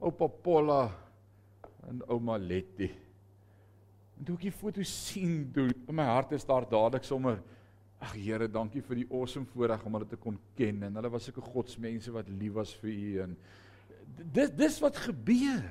[0.03, 0.83] oupa Polla
[1.89, 2.89] en ouma Letty.
[4.19, 7.41] En toe ek die foto sien, toe in my hart is daar dadelik sommer
[8.03, 11.29] Ag Here, dankie vir die awesome voorreg om hulle te kon ken en hulle was
[11.29, 13.35] sulke godsmense wat lief was vir U en
[14.35, 15.63] dis dis wat gebeur.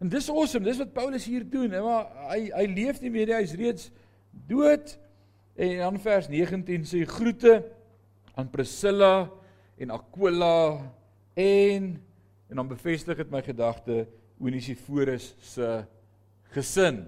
[0.00, 3.36] En dis awesome, dis wat Paulus hier doen, maar hy hy leef nie meer nie,
[3.42, 3.90] hy's reeds
[4.48, 4.96] dood.
[5.54, 7.58] En dan vers 19 sê groete
[8.34, 9.28] aan Priscilla
[9.76, 10.80] en Aquila
[11.36, 11.92] en
[12.48, 14.04] en dan bevestig dit my gedagte
[14.40, 15.68] Onesiforus se
[16.56, 17.04] gesin.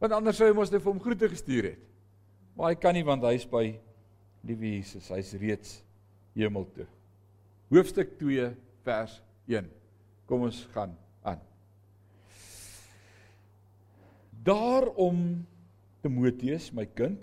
[0.00, 1.82] Want anders sou hy mos net vir hom groete gestuur het.
[2.56, 3.66] Maar hy kan nie want hy's by
[4.46, 5.10] liewe Jesus.
[5.12, 5.74] Hy's reeds
[6.36, 6.86] hemel toe.
[7.72, 8.48] Hoofstuk 2
[8.86, 9.18] vers
[9.50, 9.68] 1.
[10.26, 10.94] Kom ons gaan
[11.26, 11.42] aan.
[14.46, 15.20] Daarom
[16.00, 17.20] Timoteus, my kind,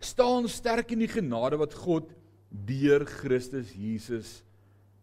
[0.00, 2.12] staan sterk in die genade wat God
[2.50, 4.40] deur Christus Jesus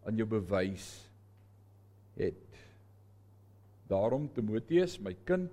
[0.06, 0.86] aan jou bewys
[2.18, 2.44] het.
[3.90, 5.52] Daarom Timoteus, my kind,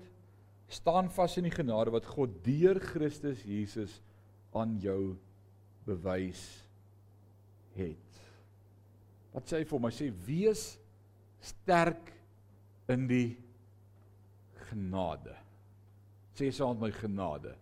[0.71, 4.01] staan vas in die genade wat God deur Christus Jesus
[4.55, 5.15] aan jou
[5.87, 6.43] bewys
[7.77, 8.21] het.
[9.35, 9.91] Wat sê hy vir my?
[9.93, 10.67] Sê wees
[11.45, 12.13] sterk
[12.91, 13.35] in die
[14.71, 15.35] genade.
[16.39, 17.55] Sê saam met my genade.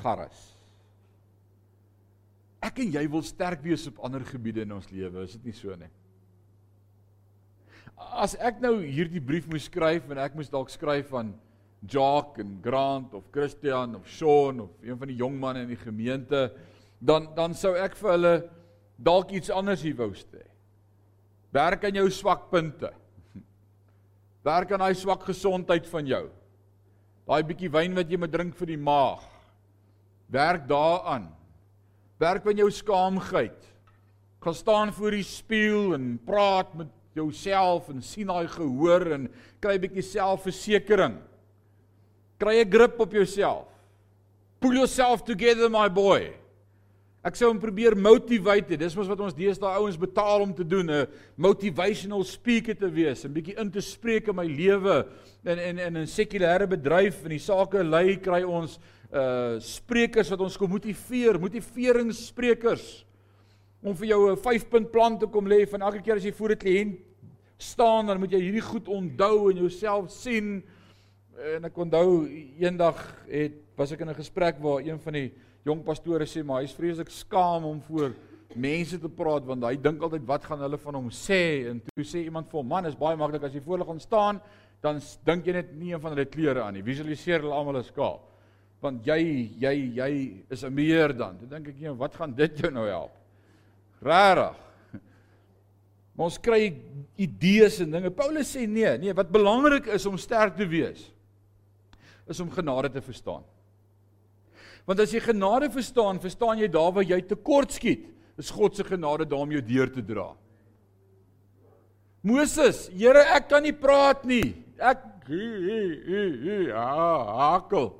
[0.00, 0.40] Garus.
[2.62, 5.56] Ek en jy wil sterk wees op ander gebiede in ons lewe, is dit nie
[5.56, 5.88] so nie?
[8.20, 11.32] As ek nou hierdie brief moes skryf en ek moes dalk skryf van
[11.88, 15.80] Jock en Grant of Christian of Sean of een van die jong manne in die
[15.80, 16.50] gemeente,
[16.98, 18.34] dan dan sou ek vir hulle
[19.00, 20.44] dalk iets anders hier wou sê.
[21.50, 22.92] Werk aan jou swakpunte.
[24.48, 26.26] Werk aan daai swak gesondheid van jou.
[27.26, 29.24] Daai bietjie wyn wat jy moet drink vir die maag.
[30.30, 31.30] Werk daaraan.
[32.20, 33.56] Werk aan jou skaamheid.
[34.40, 39.28] Gaan staan voor die spieël en praat met jouself en sien daai gehoor en
[39.60, 41.18] kry 'n bietjie selfversekering.
[42.40, 43.66] Kry 'n grip op jouself.
[44.60, 46.32] Pull yourself together my boy.
[47.20, 48.78] Ek sou hom probeer motivate.
[48.80, 53.24] Dis mos wat ons deesdae ouens betaal om te doen, 'n motivational speaker te wees,
[53.24, 55.06] 'n bietjie in te spreek in my lewe
[55.44, 58.78] en en in 'n sekulêre bedryf en die sake lei kry ons
[59.12, 63.04] uh sprekers wat ons kom motiveer, motiveringssprekers
[63.82, 66.52] om vir jou 'n 5-punt plan te kom lê van elke keer as jy voor
[66.52, 66.98] 'n kliënt
[67.58, 70.62] staan, dan moet jy hierdie goed onthou en jouself sien
[71.40, 72.24] en ek onthou
[72.60, 72.98] eendag
[73.30, 75.32] het was ek in 'n gesprek waar een van die
[75.64, 78.12] jong pastore sê maar hy's vreeslik skaam om voor
[78.54, 81.68] mense te praat want hy dink altyd wat gaan hulle van hom sê?
[81.70, 84.00] En toe sê iemand vir hom man is baie maklik as jy voor hulle gaan
[84.00, 84.40] staan
[84.82, 86.82] dan dink jy net nie een van hulle klere aan nie.
[86.82, 88.20] Visualiseer hulle almal as skaap.
[88.80, 91.38] Want jy jy jy is 'n meer dan.
[91.38, 93.12] Dan dink ek jy wat gaan dit jou nou help?
[94.02, 94.56] Rarig.
[96.16, 96.74] Maar ons kry
[97.16, 98.10] idees en dinge.
[98.10, 101.12] Paulus sê nee nee wat belangrik is om sterk te wees
[102.30, 103.44] is om genade te verstaan
[104.88, 108.08] want as jy genade verstaan verstaan jy daar waar jy tekort skiet
[108.40, 110.30] is God se genade daar om jou deur te dra.
[112.24, 114.54] Moses, Here, ek kan nie praat nie.
[114.80, 115.06] Ek
[116.74, 117.90] hakel.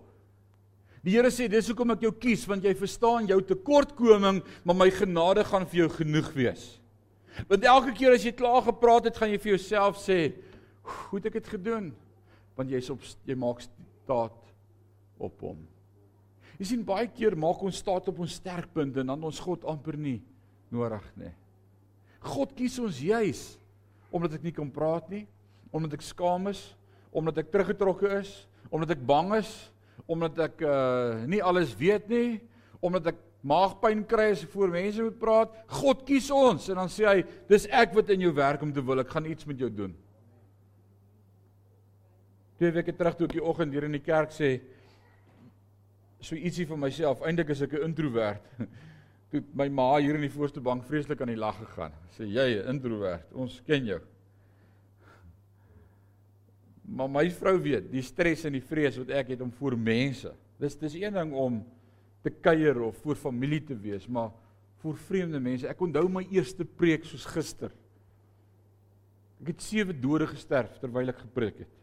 [1.05, 4.91] Die Here sê dis hoekom ek jou kies want jy verstaan jou tekortkoming, maar my
[4.93, 6.67] genade gaan vir jou genoeg wees.
[7.49, 10.33] Want elke keer as jy klaar gepraat het, gaan jy vir jouself sê,
[10.83, 11.95] "Hoe het ek dit gedoen?"
[12.57, 13.63] Want jy's op jy maak
[14.11, 14.51] staat
[15.23, 15.61] op hom.
[16.59, 19.97] Jy sien baie keer maak ons staat op ons sterkpunte en dan ons God amper
[19.97, 20.19] nie
[20.75, 21.33] nodig nie.
[22.21, 23.45] God kies ons juis
[24.11, 25.23] omdat ek nie kan praat nie,
[25.71, 26.59] omdat ek skaam is,
[27.15, 28.33] omdat ek teruggetrokke is,
[28.69, 29.51] omdat ek bang is,
[30.11, 32.41] omdat ek uh nie alles weet nie,
[32.83, 35.55] omdat ek maagpyn kry as ek voor mense moet praat.
[35.79, 37.19] God kies ons en dan sê hy,
[37.49, 39.95] dis ek wat in jou werk om te wil, ek gaan iets met jou doen.
[42.61, 44.51] Twee weke terug toe ek die oggend hier in die kerk sê,
[46.21, 47.23] so ietsie van myself.
[47.25, 48.45] Eindelik is ek 'n introwert.
[49.33, 51.97] Toe my ma hier in die voorste bank vreeslik aan die lag gegaan.
[52.19, 54.01] Sê jy 'n introwert, ons ken jou.
[56.85, 60.35] Maar my vrou weet, die stres en die vrees wat ek het om voor mense.
[60.59, 61.65] Dis dis een ding om
[62.23, 64.33] te kuier of voor familie te wees, maar
[64.83, 65.67] voor vreemde mense.
[65.67, 67.73] Ek onthou my eerste preek soos gister.
[69.41, 71.80] Ek het sewe dode gesterf terwyl ek gepreek het.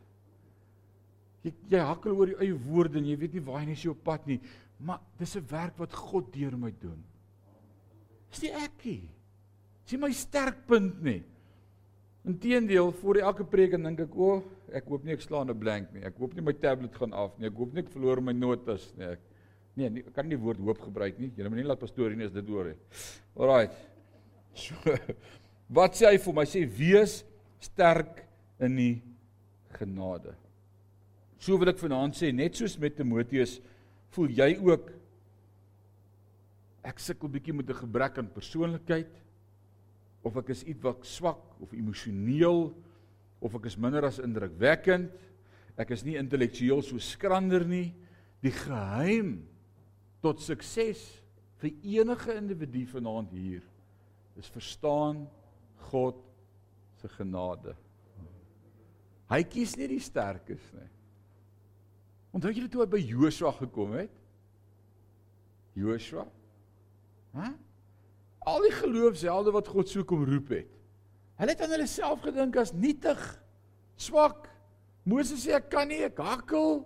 [1.44, 4.04] Jy jy hakkel oor jou eie woorde en jy weet nie waar jy is op
[4.04, 4.40] pad nie,
[4.80, 7.04] maar dis 'n werk wat God deur my doen.
[8.32, 9.10] Dis nie ek nie.
[9.84, 11.24] Dis nie my sterkpunt nie.
[12.26, 15.60] Inteendeel, voor elke preek dan dink ek, "O, oh, ek hoop nie ek slaan 'n
[15.60, 16.04] blank nie.
[16.04, 17.48] Ek hoop nie my tablet gaan af nie.
[17.48, 19.20] Ek hoop nie ek verloor my notas nie." Ek
[19.78, 21.30] Nee, nie, ek kan nie die woord hoop gebruik nie.
[21.38, 22.80] Jy moet nie laat pastoor hier is dit hoor nie.
[23.38, 23.70] Alraai.
[24.58, 24.74] So,
[25.70, 26.42] wat sê hy vir my?
[26.42, 27.12] Hy sê wees
[27.62, 28.24] sterk
[28.66, 28.94] in die
[29.76, 30.32] genade.
[31.40, 33.60] So wil ek vanaand sê, net soos met Timoteus,
[34.16, 34.90] voel jy ook
[36.88, 39.14] ek sukkel bietjie met 'n gebrek aan persoonlikheid
[40.24, 42.74] of ek is ietwat swak of emosioneel
[43.42, 45.12] of ek is minder as indrukwekkend.
[45.78, 47.94] Ek is nie intellektueel so skrander nie.
[48.42, 49.48] Die geheim
[50.22, 51.22] tot sukses
[51.62, 53.62] vir enige individu vanaand hier
[54.38, 55.28] is verstaan
[55.92, 56.18] God
[57.02, 57.76] se genade.
[59.30, 60.97] Hy kies nie die sterkes nie.
[62.36, 64.12] Onthou julle toe hy by Joshua gekom het?
[65.78, 66.26] Joshua?
[67.38, 67.54] Hæ?
[68.48, 70.70] Al die geloofshelde wat God so kom roep het.
[71.38, 73.20] Hulle het aan hulle self gedink as nietig,
[74.00, 74.48] swak.
[75.08, 76.82] Moses sê ek kan nie, ek hakkel.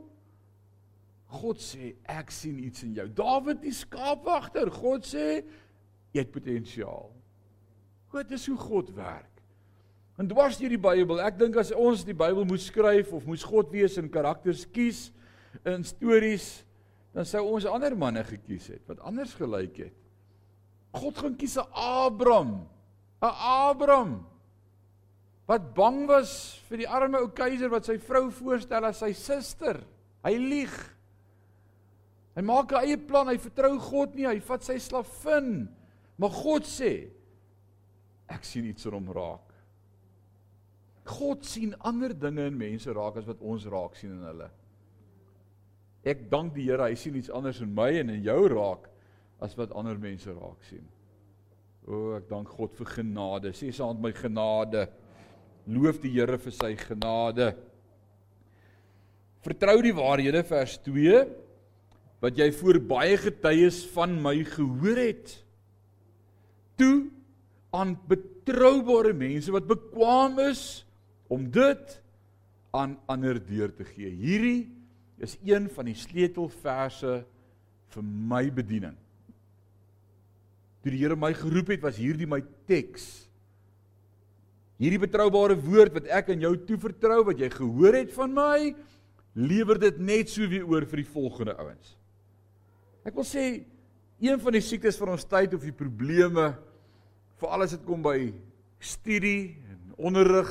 [1.31, 3.07] God sê ek sien iets in jou.
[3.15, 5.41] Dawid die skaapwagter, God sê
[6.11, 7.07] jy het potensiaal.
[8.11, 9.29] God is hoe God werk.
[10.19, 13.45] En dwars deur die Bybel, ek dink as ons die Bybel moet skryf of moes
[13.47, 15.07] God wees en karakters kies,
[15.65, 16.63] in stories
[17.11, 19.97] dan sou ons ander manne gekies het wat anders gelyk het.
[20.95, 22.67] God gaan kies 'n Abraham.
[23.21, 23.35] 'n
[23.69, 24.31] Abraham
[25.51, 29.81] wat bang was vir die arme ou keiser wat sy vrou voorstel as sy suster.
[30.23, 30.75] Hy lieg.
[32.35, 35.67] Hy maak 'n eie plan, hy vertrou God nie, hy vat sy slavin.
[36.17, 37.09] Maar God sê
[38.29, 39.51] ek sien iets in hom raak.
[41.03, 44.49] God sien ander dinge in mense raak as wat ons raak sien in hulle.
[46.01, 48.87] Ek dank die Here, hy sien iets anders in my en in jou raak
[49.41, 50.85] as wat ander mense raak sien.
[51.85, 53.53] O, ek dank God vir genade.
[53.57, 54.87] Sê saam my genade.
[55.69, 57.51] Loof die Here vir sy genade.
[59.45, 61.21] Vertrou die waarhede vers 2
[62.21, 65.33] wat jy voor baie getuies van my gehoor het.
[66.77, 67.09] Toe
[67.73, 70.83] aan betroubare mense wat bekwam is
[71.31, 71.97] om dit
[72.77, 74.11] aan ander deur te gee.
[74.11, 74.69] Hierdie
[75.21, 77.21] is een van die sleutelverse
[77.91, 78.95] vir my bediening.
[80.81, 83.27] Toe die Here my geroep het, was hierdie my teks.
[84.81, 88.71] Hierdie betroubare woord wat ek aan jou toevertrou wat jy gehoor het van my,
[89.37, 91.93] lewer dit net so weer oor vir die volgende ouens.
[93.05, 93.45] Ek wil sê
[94.21, 96.51] een van die siektes van ons tyd of die probleme
[97.41, 98.31] vir alles wat kom by
[98.81, 100.49] studie en onderrig,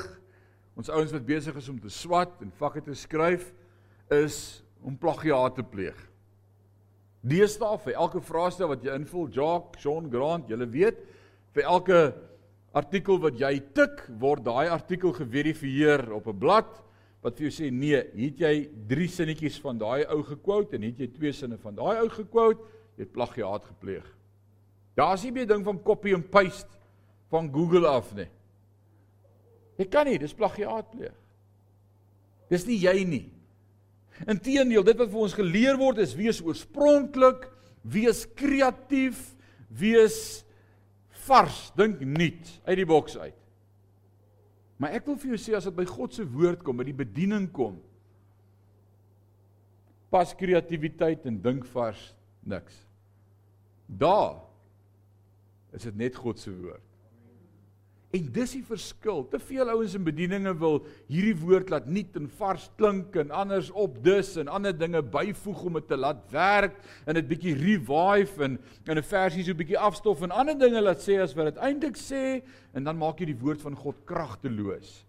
[0.78, 3.50] ons ouens wat besig is om te swat en vakke te skryf,
[4.10, 5.96] is om plagiaat te pleeg.
[7.20, 11.02] Deesdae vir elke vraestel wat jy invul, Jock, Sean Grant, julle weet,
[11.54, 11.98] vir elke
[12.76, 16.70] artikel wat jy tik, word daai artikel geverifieer op 'n blad
[17.20, 20.98] wat vir jou sê nee, het jy 3 sinnetjies van daai ou gekwout en het
[20.98, 22.58] jy 2 sinne van daai ou gekwout,
[22.96, 24.06] jy het plagiaat gepleeg.
[24.96, 26.78] Daar's nie meer ding van copy and paste
[27.30, 28.28] van Google af nie.
[29.76, 31.14] Jy kan nie, dis plagiaat pleeg.
[32.48, 33.26] Dis nie jy nie.
[34.28, 37.46] Inteendeel, dit wat vir ons geleer word is wees oorspronklik,
[37.80, 39.20] wees kreatief,
[39.72, 40.18] wees
[41.24, 43.36] vars, dink nuut uit die boks uit.
[44.80, 46.96] Maar ek wil vir jou sê as dit by God se woord kom, by die
[46.96, 47.78] bediening kom,
[50.10, 52.00] pas kreatiwiteit en dink vars
[52.48, 52.74] niks.
[53.86, 54.40] Daar
[55.76, 56.89] is dit net God se woord.
[58.10, 59.20] En dis die verskil.
[59.30, 63.68] Te veel ouens in bedieninge wil hierdie woord laat nuut en vars klink en anders
[63.70, 68.42] op dus en ander dinge byvoeg om dit te laat werk en dit bietjie revive
[68.48, 71.62] en in 'n versie so bietjie afstof en ander dinge laat sê as wat dit
[71.62, 72.42] eintlik sê
[72.74, 75.06] en dan maak jy die woord van God kragteloos.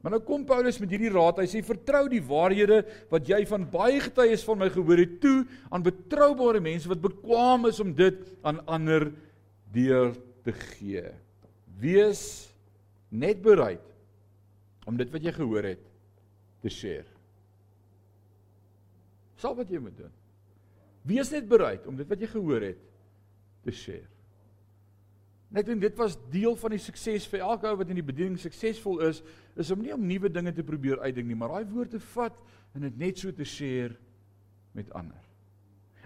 [0.00, 1.38] Maar nou kom Paulus met hierdie raad.
[1.42, 5.44] Hy sê vertrou die waarhede wat jy van baie getuies van my gehoor het toe
[5.68, 9.12] aan betroubare mense wat bekwame is om dit aan ander
[9.74, 11.04] deur te gee.
[11.80, 12.22] Wees
[13.08, 13.84] net bereid
[14.88, 15.82] om dit wat jy gehoor het
[16.60, 17.08] te share.
[19.40, 20.12] Sal wat jy moet doen.
[21.08, 22.80] Wees net bereid om dit wat jy gehoor het
[23.64, 24.08] te share.
[25.50, 29.00] En dit was deel van die sukses vir elke ou wat in die bediening suksesvol
[29.08, 29.18] is,
[29.58, 32.36] is om nie om nuwe dinge te probeer uitdink nie, maar daai woord te vat
[32.76, 33.96] en dit net so te share
[34.78, 35.18] met ander.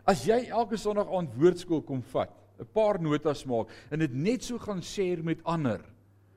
[0.09, 4.43] As jy elke Sondag aand woordskool kom vat, 'n paar notas maak en dit net
[4.43, 5.81] so gaan share met ander,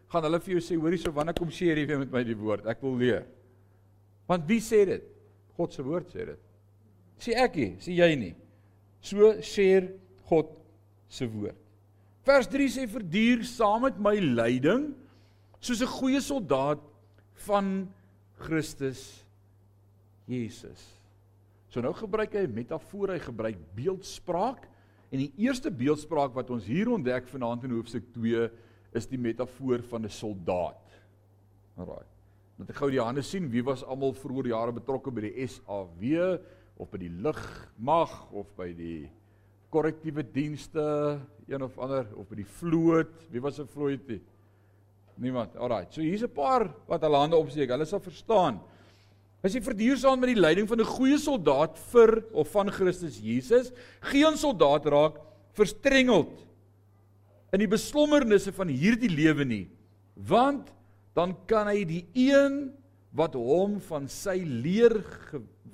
[0.09, 2.37] gaan hulle vir jou sê, hoorie, so wanneer kom share jy weer met my die
[2.37, 2.65] woord?
[2.65, 3.25] Ek wil leer.
[4.27, 5.03] Want wie sê dit?
[5.57, 6.39] God se woord sê dit.
[7.19, 8.35] Sê ek nie, sê jy nie.
[9.01, 9.93] So share
[10.29, 10.51] God
[11.09, 11.57] se woord.
[12.27, 14.91] Vers 3 sê verduur saam met my lyding
[15.59, 16.81] soos 'n goeie soldaat
[17.47, 17.87] van
[18.37, 19.23] Christus
[20.27, 20.81] Jesus.
[21.69, 24.67] So nou gebruik hy metafoor, hy gebruik beeldspraak
[25.09, 28.49] En die eerste beeldspraak wat ons hier ontdek vanaand in hoofstuk 2
[28.97, 30.83] is die metafoor van 'n soldaat.
[31.77, 32.05] Alraai.
[32.57, 36.39] Net gou die hande sien, wie was almal vroeër jare betrokke by die SAW
[36.77, 39.09] of by die lugmag of by die
[39.69, 43.29] korrektiewe dienste, een of ander of by die vloot?
[43.31, 43.99] Wie was 'n vloot?
[45.15, 45.55] Niemand.
[45.55, 45.87] Alraai.
[45.89, 47.69] So hier's 'n paar wat hulle hande opsteek.
[47.69, 48.59] Hulle sal verstaan.
[49.45, 53.71] As jy verduursaam met die leiding van 'n goeie soldaat vir of van Christus Jesus,
[54.01, 55.21] geen soldaat raak
[55.53, 56.33] verstrengeld
[57.53, 59.69] in die beslommernisse van hierdie lewe nie,
[60.15, 60.73] want
[61.13, 62.73] dan kan hy die een
[63.13, 64.99] wat hom van sy leer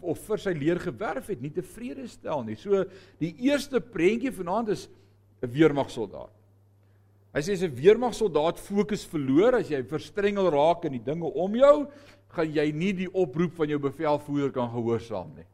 [0.04, 2.56] of vir sy leer gewerf het, nie tevrede stel nie.
[2.56, 2.84] So
[3.20, 4.90] die eerste prentjie vanaand is
[5.42, 6.32] 'n weermagsoldaat.
[7.34, 11.56] Hy sê as 'n weermagsoldaat fokus verloor as jy verstrengel raak in die dinge om
[11.56, 11.88] jou,
[12.34, 15.46] gaan jy nie die oproep van jou bevelvoerder kan gehoorsaam nie.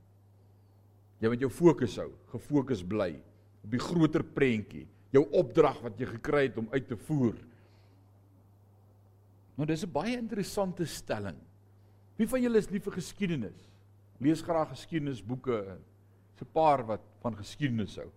[1.20, 3.12] Jy moet jou fokus hou, gefokus bly
[3.60, 7.36] op die groter prentjie, jou opdrag wat jy gekry het om uit te voer.
[9.58, 11.36] Nou dis 'n baie interessante stelling.
[12.16, 13.68] Wie van julle is lief vir geskiedenis?
[14.20, 15.78] Lees graag geskiedenisboeke.
[16.34, 18.10] Dis 'n paar wat van geskiedenis hou.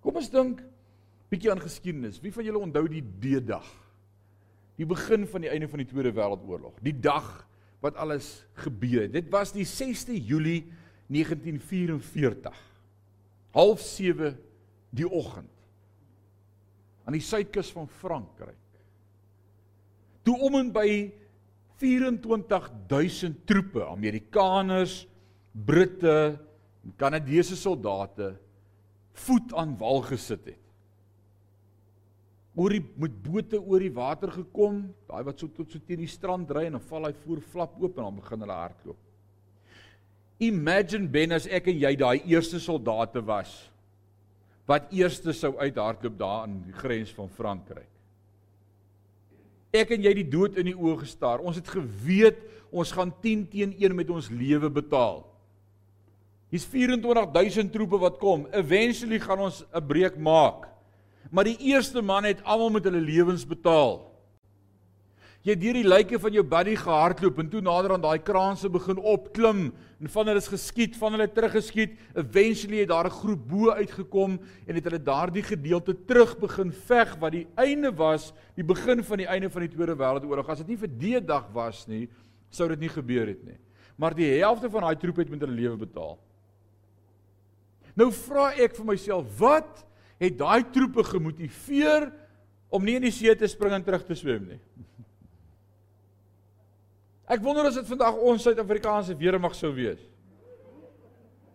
[0.00, 0.62] Kom ons dink
[1.30, 2.20] bietjie aan geskiedenis.
[2.20, 3.66] Wie van julle onthou die D-dag?
[4.76, 6.80] Die begin van die einde van die Tweede Wêreldoorlog.
[6.82, 7.46] Die dag
[7.80, 9.12] wat alles gebeur het.
[9.12, 10.72] Dit was die 6de Julie
[11.08, 12.56] 1944.
[13.50, 14.38] Half 7
[14.90, 15.50] die oggend.
[17.04, 18.56] Aan die suidkus van Frankryk.
[20.22, 21.10] Toe om en by
[21.80, 25.06] 24000 troepe, Amerikaners,
[25.52, 26.38] Britte,
[27.00, 28.34] Kanadese soldate
[29.12, 30.59] voet aan wal gesit het
[32.60, 36.10] oor die met bote oor die water gekom, daai wat so tot so teen die
[36.10, 38.98] strand ry en dan val hy voor flap oop en dan begin hulle hardloop.
[40.40, 43.54] Imagine Ben as ek en jy daai eerste soldate was
[44.70, 47.88] wat eerste sou uithardloop daar aan die grens van Frankryk.
[49.74, 51.42] Ek en jy die dood in die oë gestaar.
[51.42, 52.38] Ons het geweet
[52.70, 55.24] ons gaan 10 teen 1 met ons lewe betaal.
[56.50, 58.46] Hier's 24000 troepe wat kom.
[58.54, 60.69] Eventually gaan ons 'n breek maak.
[61.30, 64.10] Maar die eerste man het almal met hulle lewens betaal.
[65.40, 68.68] Jy het deur die lyke van jou buddy gehardloop en toe nader aan daai kraanse
[68.68, 71.94] begin opklim en van hulle is geskiet, van hulle teruggeskiet.
[72.12, 77.16] Eventually het daar 'n groep bo uitgekom en het hulle daardie gedeelte terug begin veg
[77.16, 80.48] wat die einde was, die begin van die einde van die Tweede Wêreldoorlog.
[80.48, 82.08] As dit nie vir die dag was nie,
[82.50, 83.58] sou dit nie gebeur het nie.
[83.96, 86.18] Maar die helfte van daai troep het met hulle lewe betaal.
[87.94, 89.86] Nou vra ek vir myself, wat
[90.20, 92.10] het daai troepe gemotiveer
[92.70, 94.60] om nie in die see te spring en terug te swem nie?
[97.30, 100.00] Ek wonder as dit vandag ons Suid-Afrikaanse weermag sou wees.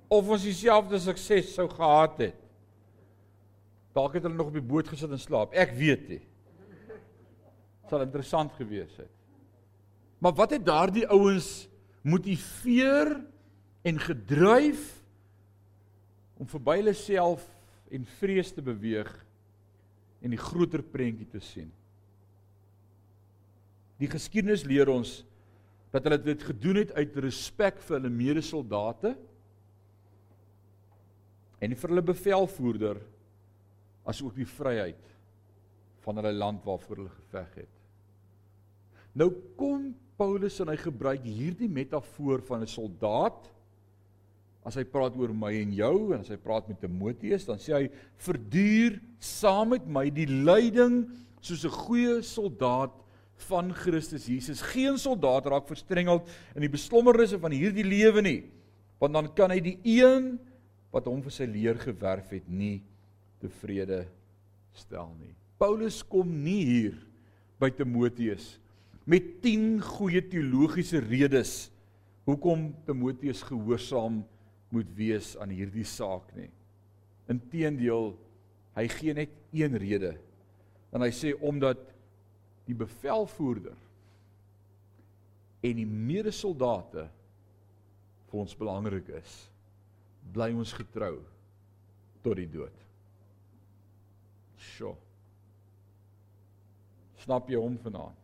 [0.07, 2.37] Of ons dieselfde sukses sou gehad het.
[3.95, 5.55] Dalk het hulle nog op die boot gesit en slaap.
[5.55, 6.21] Ek weet nie.
[7.91, 9.11] Sal interessant gewees het.
[10.23, 11.67] Maar wat het daardie ouens
[12.07, 13.11] motiveer
[13.85, 14.87] en gedryf
[16.39, 17.43] om verby hulle self
[17.93, 19.11] en vrees te beweeg
[20.21, 21.71] en die groter prentjie te sien?
[24.01, 25.21] Die geskiedenis leer ons
[25.93, 29.13] dat hulle dit gedoen het uit respek vir hulle medesoldate
[31.63, 32.99] en vir hulle bevelvoerder
[34.05, 35.13] as ook die vryheid
[36.03, 37.71] van hulle land waarvoor hulle geveg het.
[39.15, 43.49] Nou kom Paulus en hy gebruik hierdie metafoor van 'n soldaat
[44.65, 47.75] as hy praat oor my en jou en as hy praat met Timoteus dan sê
[47.75, 47.85] hy
[48.25, 51.03] verduur saam met my die lyding
[51.45, 52.93] soos 'n goeie soldaat
[53.49, 54.61] van Christus Jesus.
[54.61, 58.41] Geen soldaat raak verstrengeld in die beslommernisse van hierdie lewe nie,
[58.99, 60.37] want dan kan hy die een
[60.95, 62.81] wat hom vir sy leer gewerf het nie
[63.43, 64.05] tevrede
[64.73, 65.35] stel nie.
[65.59, 66.95] Paulus kom nie hier
[67.59, 68.55] by Timoteus
[69.05, 71.69] met 10 goeie teologiese redes
[72.25, 74.23] hoekom Timoteus gehoorsaam
[74.73, 76.49] moet wees aan hierdie saak nie.
[77.31, 78.13] Inteendeel,
[78.75, 80.15] hy gee net een rede.
[80.93, 81.81] En hy sê omdat
[82.65, 83.77] die bevelvoerder
[85.65, 87.07] en die medesoldate
[88.29, 89.33] vir ons belangrik is,
[90.33, 91.17] bly ons getrou
[92.25, 92.85] tot die dood.
[94.73, 94.95] Sjoe.
[97.25, 98.21] Snap jy hom vanaand?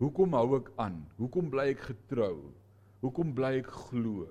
[0.00, 0.96] Hoekom hou ek aan?
[1.18, 2.36] Hoekom bly ek getrou?
[3.04, 4.30] Hoekom bly ek glo?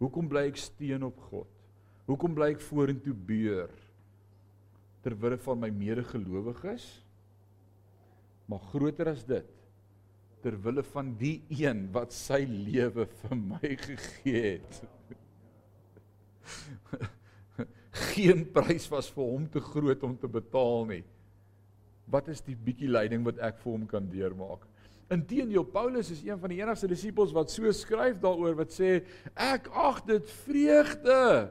[0.00, 1.50] Hoekom bly ek steun op God?
[2.08, 3.68] Hoekom bly ek vorentoe beur
[5.04, 6.86] ter wille van my medegelowiges?
[8.48, 9.50] Maar groter as dit,
[10.40, 14.80] ter wille van die een wat sy lewe vir my gegee het.
[18.14, 21.04] Geen prys was vir hom te groot om te betaal nie.
[22.08, 24.64] Wat is die bietjie lyding wat ek vir hom kan deurmaak?
[25.08, 29.02] Inteendeel Paulus is een van die enigste disippels wat so skryf daaroor wat sê
[29.34, 31.48] ek ag dit vreugde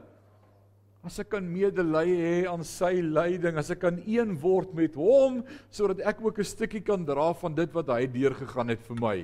[1.06, 5.44] As ek kan medelee hê aan sy lyding, as ek kan een word met hom
[5.70, 9.18] sodat ek ook 'n stukkie kan dra van dit wat hy deurgegaan het vir my.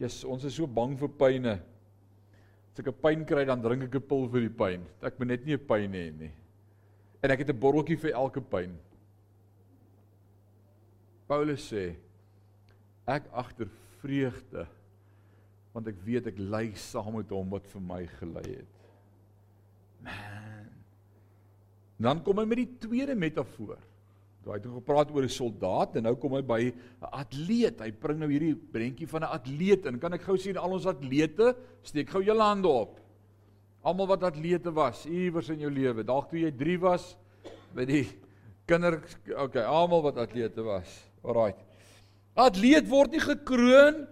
[0.00, 1.60] Jesus, ons is so bang vir pyne.
[2.72, 4.80] As ek 'n pyn kry, dan drink ek 'n pil vir die pyn.
[5.02, 6.32] Ek moet net nie 'n pyn hê nie.
[7.22, 8.78] En ek het 'n botteltjie vir elke pyn.
[11.28, 11.94] Paulus sê
[13.08, 13.70] ek agter
[14.02, 14.66] vreugde
[15.74, 18.88] want ek weet ek ly saam met hom wat vir my gelei het.
[20.02, 20.48] Man.
[21.98, 23.78] Dan kom hy met die tweede metafoor.
[24.42, 26.74] Toe hy het gepraat oor 'n soldaat en nou kom hy by 'n
[27.12, 27.80] atleet.
[27.80, 30.86] Hy bring nou hierdie prentjie van 'n atleet en kan ek gou sien al ons
[30.86, 33.00] atlete steek gou julle hande op.
[33.82, 36.04] Almal wat atlete was iewers in jou lewe.
[36.04, 37.16] Dalk toe jy 3 was
[37.74, 38.06] by die
[38.66, 39.02] kinder
[39.36, 41.10] okay, almal wat atlete was.
[41.22, 41.67] Alraight.
[42.38, 44.04] Atleet word nie gekroon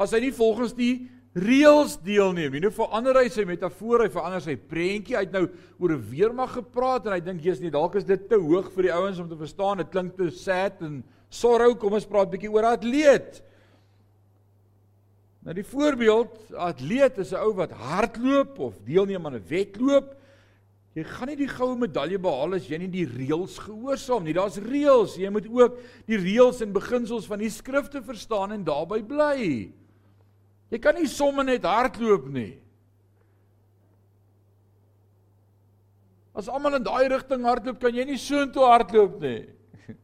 [0.00, 0.94] as hy nie volgens die
[1.38, 2.56] reëls deelneem.
[2.58, 5.14] Nou verander hy sy metafoor, hy verander sy prentjie.
[5.14, 5.46] Hy het nou
[5.78, 8.82] oor 'n weermag gepraat en hy dink jy's nie dalk is dit te hoog vir
[8.82, 9.78] die ouens om te verstaan.
[9.78, 11.78] Dit klink te sad en sorrow.
[11.78, 13.42] Kom ons praat 'n bietjie oor atleet.
[15.42, 20.19] Nou die voorbeeld, atleet is 'n ou wat hardloop of deelneem aan 'n wedloop.
[20.98, 24.34] Jy gaan nie die goue medalje behaal as jy nie die reëls gehoorsaam nie.
[24.34, 25.14] Daar's reëls.
[25.22, 25.76] Jy moet ook
[26.10, 29.36] die reëls en beginsels van die skrifte verstaan en daarbey bly.
[30.70, 32.56] Jy kan nie sommer net hardloop nie.
[36.34, 39.40] As almal in daai rigting hardloop, kan jy nie soontoe hardloop nie.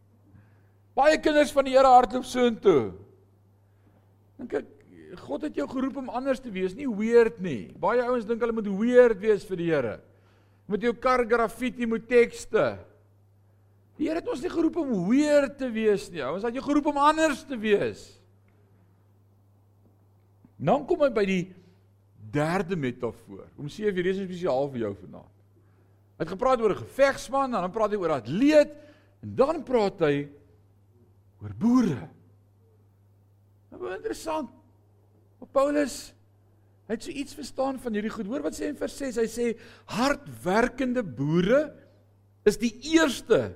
[0.98, 2.80] Baie kinders van die Here hardloop soontoe.
[4.38, 4.72] Dink ek
[5.22, 7.72] God het jou geroep om anders te wees, nie weird nie.
[7.80, 9.94] Baie ouens dink hulle moet weird wees vir die Here.
[10.66, 12.78] Met jou kar graffiti moet tekste.
[13.96, 16.24] Die Here het ons nie geroep om weird te wees nie.
[16.26, 18.08] Ons het jou geroep om anders te wees.
[20.56, 21.42] Dan kom hy by die
[22.32, 23.46] derde metafoor.
[23.56, 25.32] Om vir hierdie is spesiaal vir jou vanaand.
[26.16, 28.72] Hy het gepraat oor 'n gevegsman, dan praat hy oor 'n atleet
[29.22, 30.28] en dan praat hy
[31.42, 32.08] oor boere.
[33.70, 34.50] Nou interessant.
[35.52, 36.15] Paulus
[36.86, 38.28] hy het so iets verstaan van hierdie goed.
[38.30, 39.18] Hoor wat sê hy in vers 6?
[39.18, 39.46] Hy sê
[39.96, 41.64] hardwerkende boere
[42.46, 43.50] is die eerste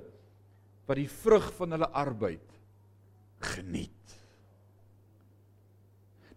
[0.91, 2.47] wat die vrug van hulle arbeid
[3.53, 4.16] geniet.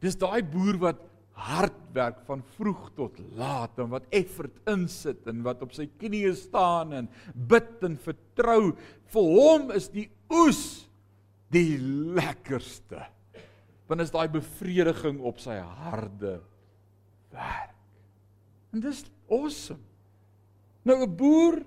[0.04, 1.02] Dis daai boer wat
[1.34, 6.34] hard werk van vroeg tot laat en wat effort insit en wat op sy knieë
[6.38, 8.76] staan en bid en vertrou
[9.14, 10.64] vir hom is die oes
[11.54, 13.02] die lekkerste
[13.90, 16.38] want is daai bevrediging op sy harde
[17.34, 17.74] werk
[18.74, 19.82] en dis awesome
[20.84, 21.62] nou 'n boer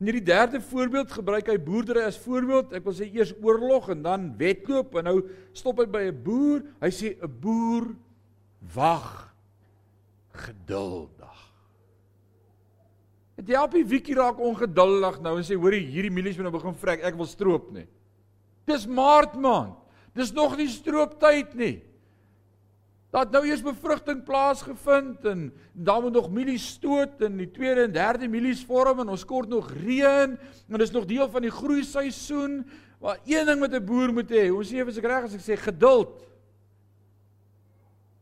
[0.00, 4.02] in hierdie derde voorbeeld gebruik hy boerdery as voorbeeld ek wil sê eers oorlog en
[4.02, 5.18] dan wedloop en nou
[5.52, 7.94] stop hy by 'n boer hy sê 'n boer
[8.74, 9.34] wag
[10.34, 11.40] geduldig.
[13.38, 16.76] Dit help nie Wiekie raak ongeduldig nou en sê hoorie hierdie mielies moet nou begin
[16.78, 17.86] vrek, ek wil stroop nie.
[18.68, 19.76] Dis maart maand.
[20.14, 21.74] Dis nog nie strooptyd nie.
[23.14, 27.94] Dat nou eers bevrugting plaasgevind en dan moet nog mielies stoot en die tweede en
[27.94, 31.84] derde mielies vorm en ons kort nog reën en dis nog deel van die groei
[31.86, 32.64] seisoen.
[32.98, 35.46] Maar een ding wat 'n boer moet hê, ons sê as ek reg as ek
[35.46, 36.26] sê geduld.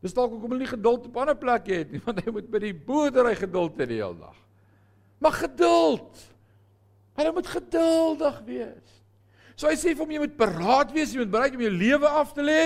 [0.03, 2.59] Dis dalk hoekom hulle nie geduld op ander plekke het nie, want hy moet by
[2.59, 4.36] die boerdery geduld hê die hele dag.
[5.22, 6.28] Maar geduld.
[7.16, 9.03] Hy moet geduldig wees.
[9.57, 12.09] So hy sê vir hom jy moet paraat wees, jy moet bereid om jou lewe
[12.09, 12.64] af te lê.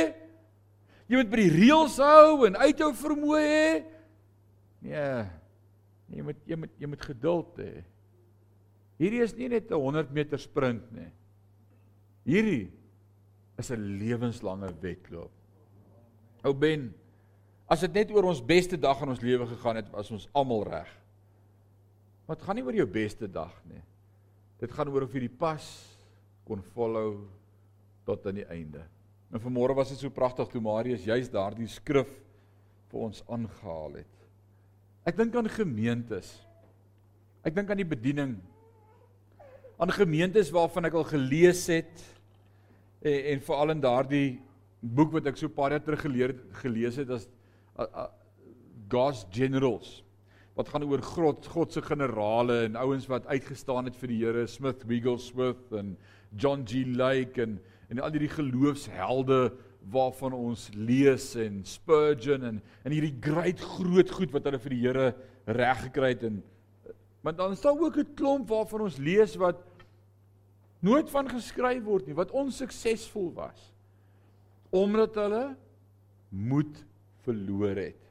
[1.06, 3.68] Jy moet by die reëls hou en uithou vermoë hê.
[4.86, 5.26] Nee.
[6.16, 7.84] Jy moet jy moet jy moet geduld hê.
[9.00, 11.10] Hierdie is nie net 'n 100 meter sprint nie.
[12.24, 12.72] Hierdie
[13.58, 15.32] is 'n lewenslange wedloop.
[16.44, 16.94] Ou Ben,
[17.66, 20.62] As dit net oor ons beste dag in ons lewe gegaan het, was ons almal
[20.68, 20.90] reg.
[22.30, 23.82] Dit gaan nie oor jou beste dag nie.
[24.62, 25.66] Dit gaan oor of jy die pas
[26.46, 27.24] kon follow
[28.06, 28.84] tot aan die einde.
[29.34, 32.10] En vanmôre was dit so pragtig toe Marius juist daardie skrif
[32.90, 34.12] vir ons aangehaal het.
[35.06, 36.30] Ek dink aan gemeentes.
[37.46, 38.36] Ek dink aan die bediening
[39.76, 42.00] aan gemeentes waarvan ek al gelees het
[43.04, 44.28] en, en veral in daardie
[44.80, 47.26] boek wat ek so paar jaar terug geleer gelees het as
[48.88, 49.98] God's generals
[50.56, 54.46] wat gaan oor God God se generale en ouens wat uitgestaan het vir die Here
[54.48, 55.96] Smith Wigglesworth en
[56.32, 57.58] John G Lake en
[57.88, 59.52] en al die geloofshelde
[59.90, 64.82] waarvan ons lees en Spurgeon en en hierdie groot groot goed wat hulle vir die
[64.82, 65.14] Here
[65.46, 66.42] reg gekry het en
[67.22, 69.62] maar dan is daar ook 'n klomp waarvan ons lees wat
[70.80, 73.72] nooit van geskryf word nie wat onsuksesvol was
[74.70, 75.56] omdat hulle
[76.28, 76.84] moed
[77.26, 78.05] verloor het.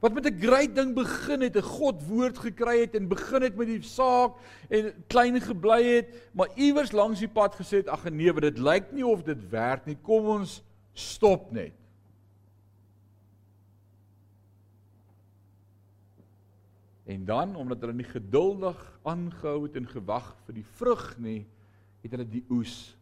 [0.00, 3.56] Wat met 'n groot ding begin het, 'n God woord gekry het en begin het
[3.56, 4.32] met die saak
[4.68, 8.92] en klein gebly het, maar iewers langs die pad gesê het ag nee, dit lyk
[8.92, 9.96] nie of dit werk nie.
[10.02, 11.72] Kom ons stop net.
[17.04, 21.46] En dan omdat hulle nie geduldig aangehou het en gewag vir die vrug nie,
[22.02, 22.96] het hulle die oes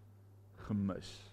[0.66, 1.31] gemis.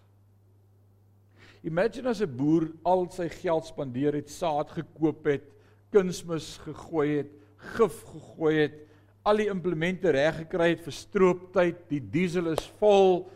[1.63, 5.43] Imagine as 'n boer al sy geld spandeer het, saad gekoop het,
[5.91, 7.31] kunsmis gegooi het,
[7.75, 8.77] gif gegooi het,
[9.23, 13.27] al die implemente reg gekry het vir strooptyd, die diesel is vol.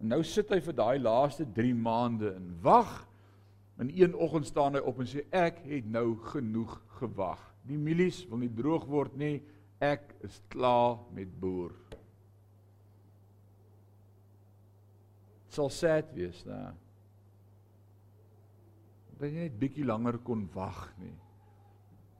[0.00, 3.06] En nou sit hy vir daai laaste 3 maande en wag.
[3.80, 7.40] En een oggend staan hy op en sê ek het nou genoeg gewag.
[7.64, 9.40] Die mielies wil nie droog word nie.
[9.80, 11.72] Ek is klaar met boer.
[15.48, 16.68] Sal sad wees, né?
[19.20, 21.12] Dat jy net bietjie langer kon wag nie.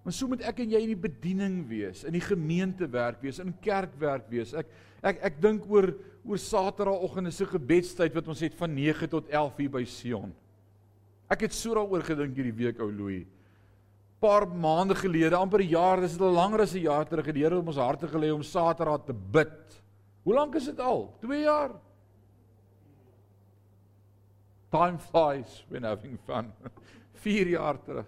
[0.05, 3.41] Maar so moet ek en jy in die bediening wees, in die gemeente werk wees,
[3.43, 4.55] in kerk werk wees.
[4.57, 4.71] Ek
[5.05, 5.93] ek ek dink oor
[6.29, 10.33] oor Saterdagoggend se gebedstyd wat ons het van 9 tot 11 uur by Sion.
[11.33, 13.25] Ek het so daaroor gedink hierdie week ou Louis.
[14.21, 17.45] Paar maande gelede, amper 'n jaar, dis al langer as 'n jaar terug, het die
[17.45, 19.83] Here op ons harte gelê om Saterdag te bid.
[20.25, 21.15] Hoe lank is dit al?
[21.21, 21.71] 2 jaar.
[24.71, 26.53] Time flies when having fun.
[27.21, 28.07] 4 jaar terug.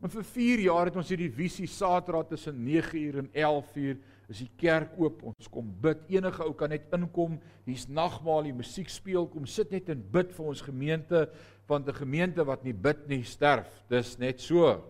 [0.00, 3.98] Maar vir 4 jaar het ons hierdie visie Saterdag tussen 9uur en 11uur
[4.32, 5.20] is die kerk oop.
[5.28, 6.06] Ons kom bid.
[6.08, 7.36] Enige ou kan net inkom.
[7.66, 9.28] Hier's nagmaal, die musiek speel.
[9.28, 11.26] Kom sit net en bid vir ons gemeente
[11.68, 13.68] want 'n gemeente wat nie bid nie sterf.
[13.88, 14.82] Dis net so.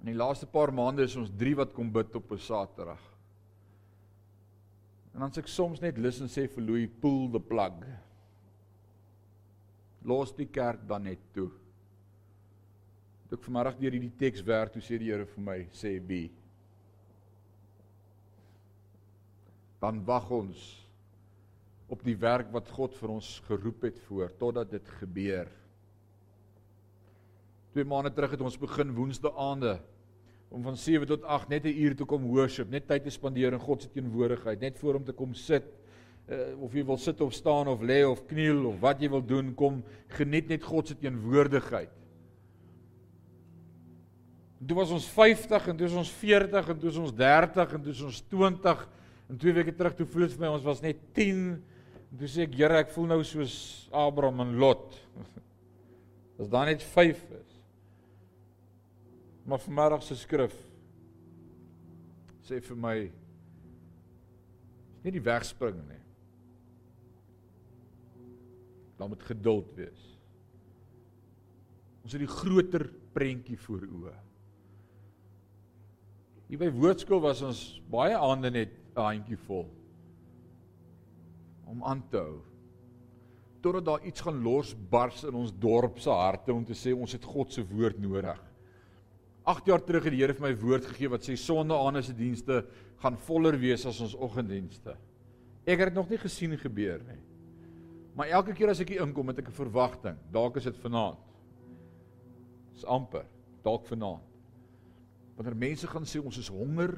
[0.00, 3.00] In die laaste paar maande is ons 3 wat kom bid op 'n Saterdag.
[5.14, 7.72] En dan sê ek soms net lus en sê vir Louis pull the plug
[10.04, 11.50] los die kerk dan net toe.
[13.28, 16.28] Toe ek vanoggend deur hierdie teks werk, toe sê die Here vir my, sê wie?
[19.82, 20.60] Dan wag ons
[21.92, 25.50] op die werk wat God vir ons geroep het voor totdat dit gebeur.
[27.72, 29.78] Twee maande terug het ons begin woensdae aande
[30.52, 33.52] om van 7 tot 8 net 'n uur toe kom worship, net tyd te spandeer
[33.52, 35.64] in God se teenwoordigheid, net voor hom te kom sit
[36.28, 39.24] uh, of jy wil sit of staan of lê of kniel of wat jy wil
[39.24, 39.82] doen, kom
[40.16, 41.90] geniet net God se teenwoordigheid.
[44.62, 47.82] Toe was ons 50 en toe was ons 40 en toe was ons 30 en
[47.82, 48.84] toe was ons 20
[49.32, 52.28] en twee weke terug toe voel dit vir my ons was net 10 en toe
[52.30, 53.56] sê ek Here ek voel nou soos
[53.90, 54.94] Abraham en Lot.
[56.40, 57.56] As daar net 5 is.
[59.48, 60.54] Maar vanmiddag se skrif
[62.46, 62.96] sê vir my
[65.02, 66.01] nie die wegspring nie.
[69.02, 70.02] Dan moet geduld wees.
[72.06, 74.12] Ons het die groter prentjie voor oë.
[76.46, 79.66] Hier by woordskool was ons baie aande net 'n handjie vol
[81.66, 82.42] om aan te hou.
[83.60, 87.24] Totdat daar iets gaan losbars in ons dorp se harte om te sê ons het
[87.24, 88.38] God se woord nodig.
[89.42, 92.66] 8 jaar terug het die Here vir my woord gegee wat sê sonnaande se dienste
[92.98, 94.96] gaan voller wees as ons oggenddienste.
[95.66, 97.31] Ek het dit nog nie gesien gebeur nie.
[98.14, 100.18] Maar elke keer as ek hier inkom, het ek 'n verwagting.
[100.30, 101.18] Dalk is dit vanaand.
[102.72, 103.26] Dis amper
[103.62, 104.32] dalk vanaand
[105.36, 106.94] wanneer mense gaan sê ons is honger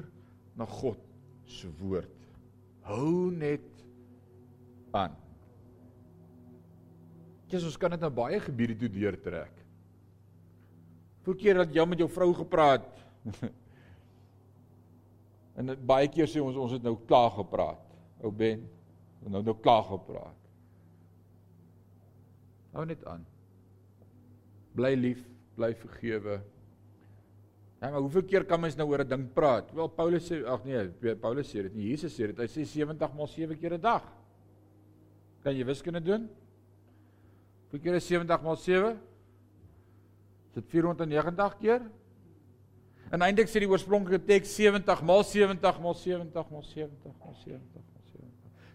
[0.57, 0.99] na God
[1.49, 2.11] se woord.
[2.85, 3.65] Hou net
[4.95, 5.15] aan.
[7.49, 9.63] Jesus ons kan dit nou baie gebiede toe deurtrek.
[11.25, 12.87] Voor keer dat jy met jou vrou gepraat.
[15.57, 17.97] en baie keer sê ons ons het nou klaar gepraat.
[18.21, 18.65] Ou Ben,
[19.25, 20.44] nou nou klaar gepraat.
[22.75, 23.23] Hou net aan.
[24.75, 25.23] Bly lief,
[25.55, 26.41] bly vergewe.
[27.79, 29.71] Ja, maar hoeveel keer kan mens nou oor 'n ding praat?
[29.71, 31.89] Wel Paulus sê ag nee, Paulus sê dit nie.
[31.89, 32.37] Jesus sê dit.
[32.37, 34.03] Hy sê 70 maal 7 keer 'n dag.
[35.43, 36.29] Kan jy wiskunde doen?
[37.63, 38.99] Hoeveel keer is 70 maal 7?
[40.47, 41.81] Is dit 490 keer?
[43.11, 47.94] En eintlik sê die oorspronklike teks 70 maal 70 maal 70 maal 70 maal 70.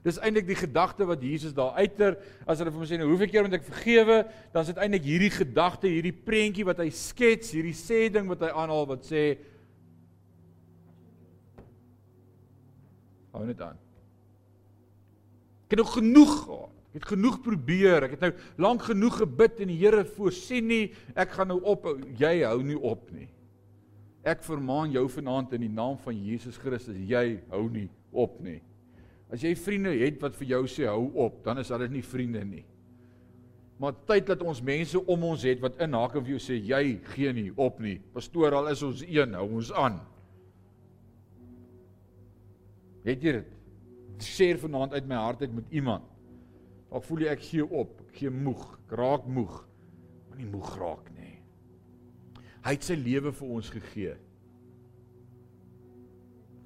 [0.05, 3.29] Dis eintlik die gedagte wat Jesus daar uiter as hulle vir hom sê, nou, "Hoeveel
[3.29, 7.53] keer moet ek vergewe?" Dan is dit eintlik hierdie gedagte, hierdie prentjie wat hy skets,
[7.53, 9.39] hierdie sê ding wat hy aanhaal wat sê
[13.33, 13.79] Hou net aan.
[15.67, 16.71] Ek het nog genoeg gehad.
[16.91, 18.03] Ek het genoeg probeer.
[18.03, 20.93] Ek het nou lank genoeg gebid en die Here voorsien nie.
[21.15, 21.87] Ek gaan nou op.
[22.19, 23.29] Jy hou nie op nie.
[24.27, 28.59] Ek vermaan jou vanaand in die naam van Jesus Christus, jy hou nie op nie.
[29.31, 32.43] As jy vriende het wat vir jou sê hou op, dan is dit nie vriende
[32.45, 32.65] nie.
[33.81, 36.99] Maar tyd dat ons mense om ons het wat inhaak en vir jou sê jy
[37.15, 37.97] gee nie op nie.
[38.13, 40.01] Pastoor, al is ons een, hou ons aan.
[43.07, 43.57] Het jy dit?
[44.21, 46.05] Sê vanaand uit my hart uit met iemand.
[46.91, 49.55] Dalk voel jy ek gee op, ek gee moeg, ek raak moeg.
[50.29, 51.37] Maar nie moeg raak nie.
[52.67, 54.17] Hy het sy lewe vir ons gegee.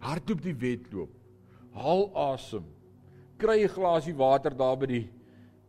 [0.02, 1.12] Hardloop die wedloop
[1.74, 2.64] haal asem.
[3.38, 5.08] Kry 'n glasie water daar by die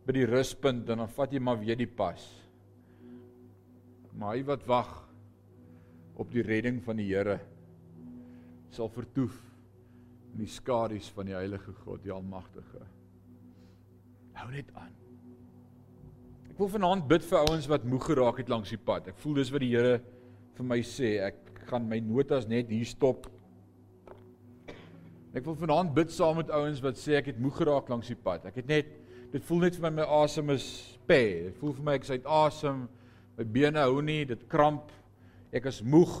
[0.06, 2.22] by die ruspunt en dan vat jy maar weer die pas.
[4.14, 4.92] Maar hy wat wag
[6.16, 7.40] op die redding van die Here
[8.70, 9.34] sal vertoef
[10.32, 12.86] in die skadu's van die heilige God, die almagtige.
[14.36, 14.92] Hou net aan.
[16.50, 19.08] Ek wil vanaand bid vir ouens wat moeg geraak het langs die pad.
[19.08, 20.00] Ek voel dis wat die Here
[20.56, 21.16] vir my sê.
[21.26, 23.26] Ek gaan my notas net hier stop
[25.36, 28.16] Ek wil vanaand bid saam met ouens wat sê ek het moeg geraak langs die
[28.16, 28.46] pad.
[28.48, 28.94] Ek het net
[29.34, 30.64] dit voel net vir my my asem is
[31.04, 31.50] pè.
[31.50, 32.86] Dit voel vir my ek is uit asem.
[33.36, 34.88] My bene hou nie, dit kramp.
[35.52, 36.14] Ek is moeg.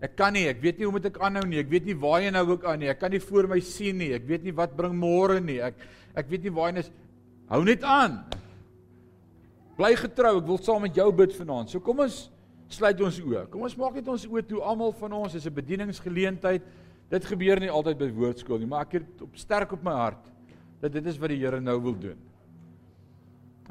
[0.00, 1.60] Ek kan nie, ek weet nie hoe moet ek aanhou nie.
[1.60, 2.88] Ek weet nie waarheen nou ook aan nie.
[2.88, 4.14] Ek kan nie voor my sien nie.
[4.16, 5.58] Ek weet nie wat bring môre nie.
[5.60, 5.84] Ek
[6.16, 6.88] ek weet nie waarheen is.
[7.52, 8.22] Hou net aan.
[9.76, 10.38] Bly getrou.
[10.40, 11.74] Ek wil saam met jou bid vanaand.
[11.74, 12.30] So kom ons
[12.72, 13.50] sluit ons oë.
[13.52, 14.64] Kom ons maak net ons oë toe.
[14.64, 16.64] Almal van ons is 'n bedieningsgeleentheid.
[17.10, 20.28] Dit gebeur nie altyd by woordskool nie, maar ek het op sterk op my hart
[20.80, 22.18] dat dit is wat die Here nou wil doen.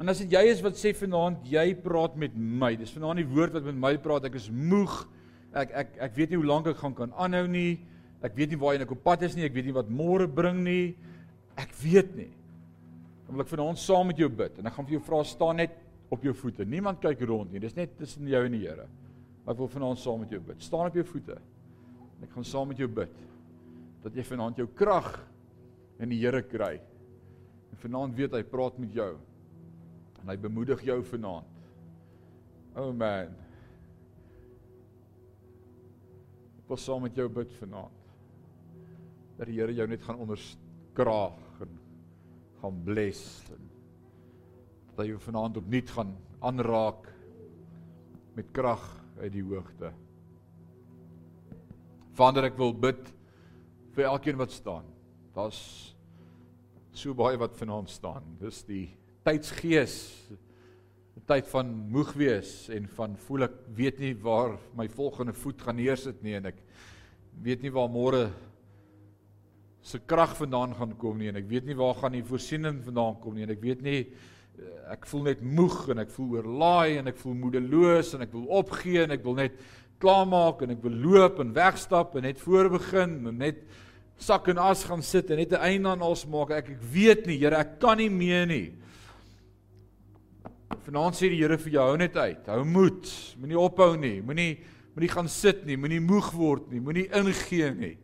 [0.00, 3.28] En as dit jy is wat sê vanaand jy praat met my, dis vanaand die
[3.28, 4.92] woord wat met my praat, ek is moeg.
[5.56, 7.80] Ek ek ek weet nie hoe lank ek gaan kan aanhou nie.
[8.24, 10.60] Ek weet nie waarheen ek op pad is nie, ek weet nie wat môre bring
[10.64, 10.92] nie.
[11.58, 12.30] Ek weet nie.
[13.24, 15.60] Dan wil ek vanaand saam met jou bid en ek gaan vir jou vra staan
[15.64, 15.80] net
[16.12, 16.68] op jou voete.
[16.68, 17.62] Niemand kyk rond nie.
[17.62, 18.86] Dis net tussen jou en die Here.
[19.42, 20.60] Maar ek wil vanaand saam met jou bid.
[20.64, 21.40] Staan op jou voete.
[22.20, 23.29] Ek gaan saam met jou bid
[24.04, 25.10] dat jy vanaand jou krag
[26.00, 26.78] in die Here kry.
[27.70, 29.12] En vanaand weet hy praat met jou.
[30.22, 31.56] En hy bemoedig jou vanaand.
[32.80, 33.34] Oh man.
[36.60, 38.10] Ek wil saam met jou bid vanaand.
[39.38, 41.78] Dat die Here jou net gaan onderskraag en
[42.60, 43.68] gaan bless en
[44.90, 46.10] dat hy jou vanaand opnuut gaan
[46.44, 47.06] aanraak
[48.36, 48.84] met krag
[49.20, 49.92] uit die hoogte.
[52.16, 53.00] Vader, ek wil bid
[53.94, 54.86] vir elkeen wat staan.
[55.34, 55.60] Daar's
[56.92, 58.36] so baie wat vanaand staan.
[58.40, 58.86] Dis die
[59.26, 59.96] tydsgees.
[61.16, 65.62] Die tyd van moeg wees en van voel ek weet nie waar my volgende voet
[65.62, 66.62] gaan neersit nie en ek
[67.44, 68.28] weet nie waar môre
[69.82, 73.18] se krag vandaan gaan kom nie en ek weet nie waar gaan die voorsiening vandaan
[73.22, 76.98] kom nie en ek weet nie eh, ek voel net moeg en ek voel oorlaai
[77.00, 79.56] en ek voel moedeloos en ek wil opgee en ek wil net
[80.00, 83.62] klaarmaak en ek wil loop en wegstap en net voorbegin en net
[84.20, 86.50] sak en as gaan sit en net 'n einde aan alles maak.
[86.50, 88.72] Ek ek weet nie Here ek kan nie meer nie.
[90.86, 92.46] Vanaand sê die Here vir jou hou net uit.
[92.46, 93.06] Hou moed.
[93.38, 94.20] Moenie ophou nie.
[94.20, 94.58] Moenie
[94.94, 95.76] moenie gaan sit nie.
[95.76, 96.80] Moenie moeg word nie.
[96.80, 97.96] Moenie ingee nie.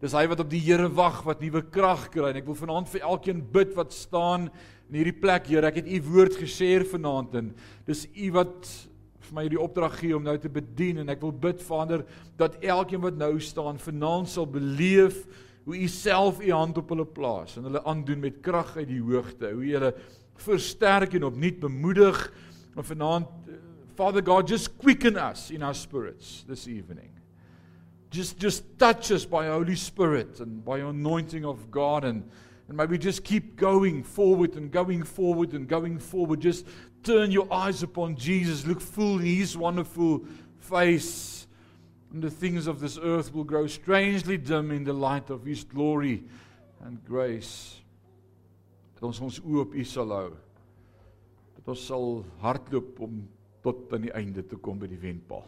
[0.00, 2.30] Dis hy wat op die Here wag wat nuwe krag kry.
[2.30, 4.50] En ek wil vanaand vir elkeen bid wat staan
[4.90, 5.46] in hierdie plek.
[5.46, 7.54] Here ek het u woord gesê vanaand en
[7.86, 8.87] dis u wat
[9.28, 12.04] vir my die opdrag gee om nou te bedien en ek wil bid Vader
[12.40, 15.22] dat elkeen wat nou staan vanaand sal beleef
[15.68, 19.02] hoe u self u hand op hulle plaas en hulle aandoen met krag uit die
[19.04, 19.50] hoogte.
[19.52, 19.92] Hoe u hulle
[20.40, 22.22] versterk en opnuut bemoedig.
[22.76, 23.28] En vanaand
[23.98, 27.10] Father God just quicken us in our spirits this evening.
[28.10, 32.22] Just just touch us by Holy Spirit and by your anointing of God and
[32.68, 36.40] and may we just keep going forward and going forward and going forward.
[36.40, 36.66] Just
[37.02, 38.66] turn your eyes upon Jesus.
[38.66, 40.22] Look full in his wonderful
[40.58, 41.46] face.
[42.12, 45.64] And the things of this earth will grow strangely dim in the light of his
[45.64, 46.24] glory
[46.84, 47.82] and grace.
[48.94, 50.30] Dat ons ons oë op u sal hou.
[51.58, 53.22] Dat ons sal hardloop om
[53.62, 55.46] tot aan die einde te kom by die wenpaal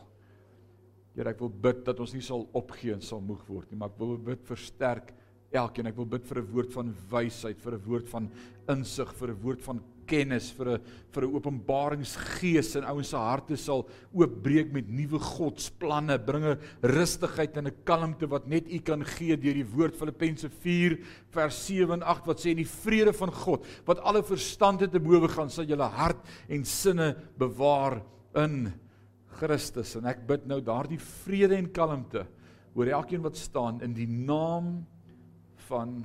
[1.17, 3.91] Here ek wil bid dat ons nie sal opgee en sal moeg word nie, maar
[3.91, 5.11] ek wil bid versterk
[5.51, 5.91] elkeen.
[5.91, 8.31] Ek wil bid vir 'n woord van wysheid, vir 'n woord van
[8.69, 10.81] insig, vir 'n woord van kennis, vir 'n
[11.15, 17.69] vir 'n openbaringsgees in ouens se harte sal oopbreek met nuwe godsplanne, bringe rustigheid en
[17.69, 20.99] 'n kalmte wat net U kan gee deur die woord Filippense 4
[21.31, 25.01] vers 7 en 8 wat sê en die vrede van God wat alle verstand te
[25.01, 28.03] bowe gaan sal julle hart en sinne bewaar
[28.35, 28.73] in
[29.41, 32.27] Christus en ek bid nou daardie vrede en kalmte
[32.75, 34.87] oor elkeen wat staan in die naam
[35.69, 36.05] van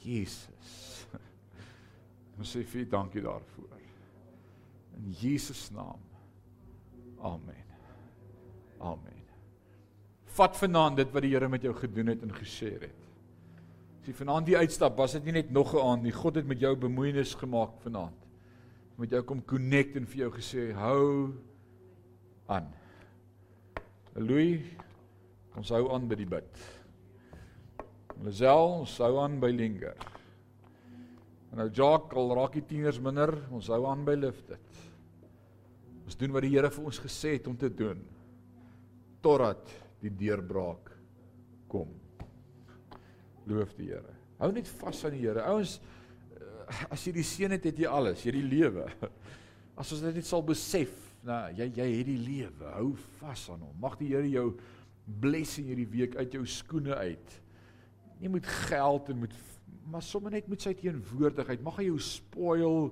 [0.00, 0.89] Jesus.
[2.40, 3.76] Ons sê vir dankie daarvoor.
[4.96, 6.00] In Jesus naam.
[7.20, 7.66] Amen.
[8.80, 9.18] Amen.
[10.36, 12.96] Vat vanaand dit wat die Here met jou gedoen het en gesê het.
[14.00, 16.12] As jy vanaand die uitstap, was dit nie net nog 'n aand nie.
[16.12, 18.16] God het met jou bemoeienis gemaak vanaand.
[18.96, 21.34] Met jou kom connect en vir jou gesê hou
[22.46, 22.72] aan.
[24.14, 24.62] Louis,
[25.56, 26.80] ons hou aan by die bid.
[28.22, 29.96] Lazel, ons hou aan by Linger.
[31.50, 34.80] En nou Jacques, al raak die tieners minder, ons hou aan by lift dit.
[36.06, 38.00] Ons doen wat die Here vir ons gesê het om te doen
[39.20, 39.68] totdat
[40.00, 40.88] die deurbraak
[41.68, 41.90] kom.
[43.50, 44.14] Loof die Here.
[44.40, 45.44] Hou net vas aan die Here.
[45.50, 45.76] Ouens,
[46.38, 48.86] eh, as jy die seën het, het jy alles, jy die lewe.
[49.80, 50.92] As ons dit net sal besef,
[51.24, 52.72] nou jy jy het die lewe.
[52.76, 52.88] Hou
[53.20, 53.76] vas aan hom.
[53.82, 54.48] Mag die Here jou
[55.20, 57.36] bless in hierdie week uit jou skoene uit.
[58.20, 59.36] Nie met geld en met
[59.90, 61.62] maar sommer net met sy teenwoordigheid.
[61.64, 62.90] Mag hy jou spoil.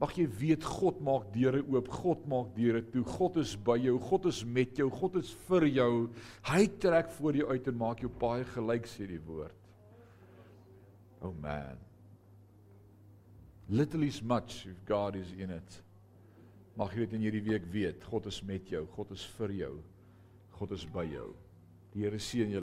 [0.00, 1.90] Mag jy weet God maak deure oop.
[2.02, 3.04] God maak deure toe.
[3.04, 3.98] God is by jou.
[4.10, 4.88] God is met jou.
[4.92, 5.92] God is vir jou.
[6.48, 9.56] Hy trek voor jou uit en maak jou paai gelyk sê die woord.
[11.20, 11.76] Oh man.
[13.70, 15.78] Little is much if God is in it.
[16.80, 19.74] Mag jy dit in hierdie week weet, God is met jou, God is vir jou.
[20.58, 21.28] God is by jou.
[21.94, 22.58] Die Here seën jou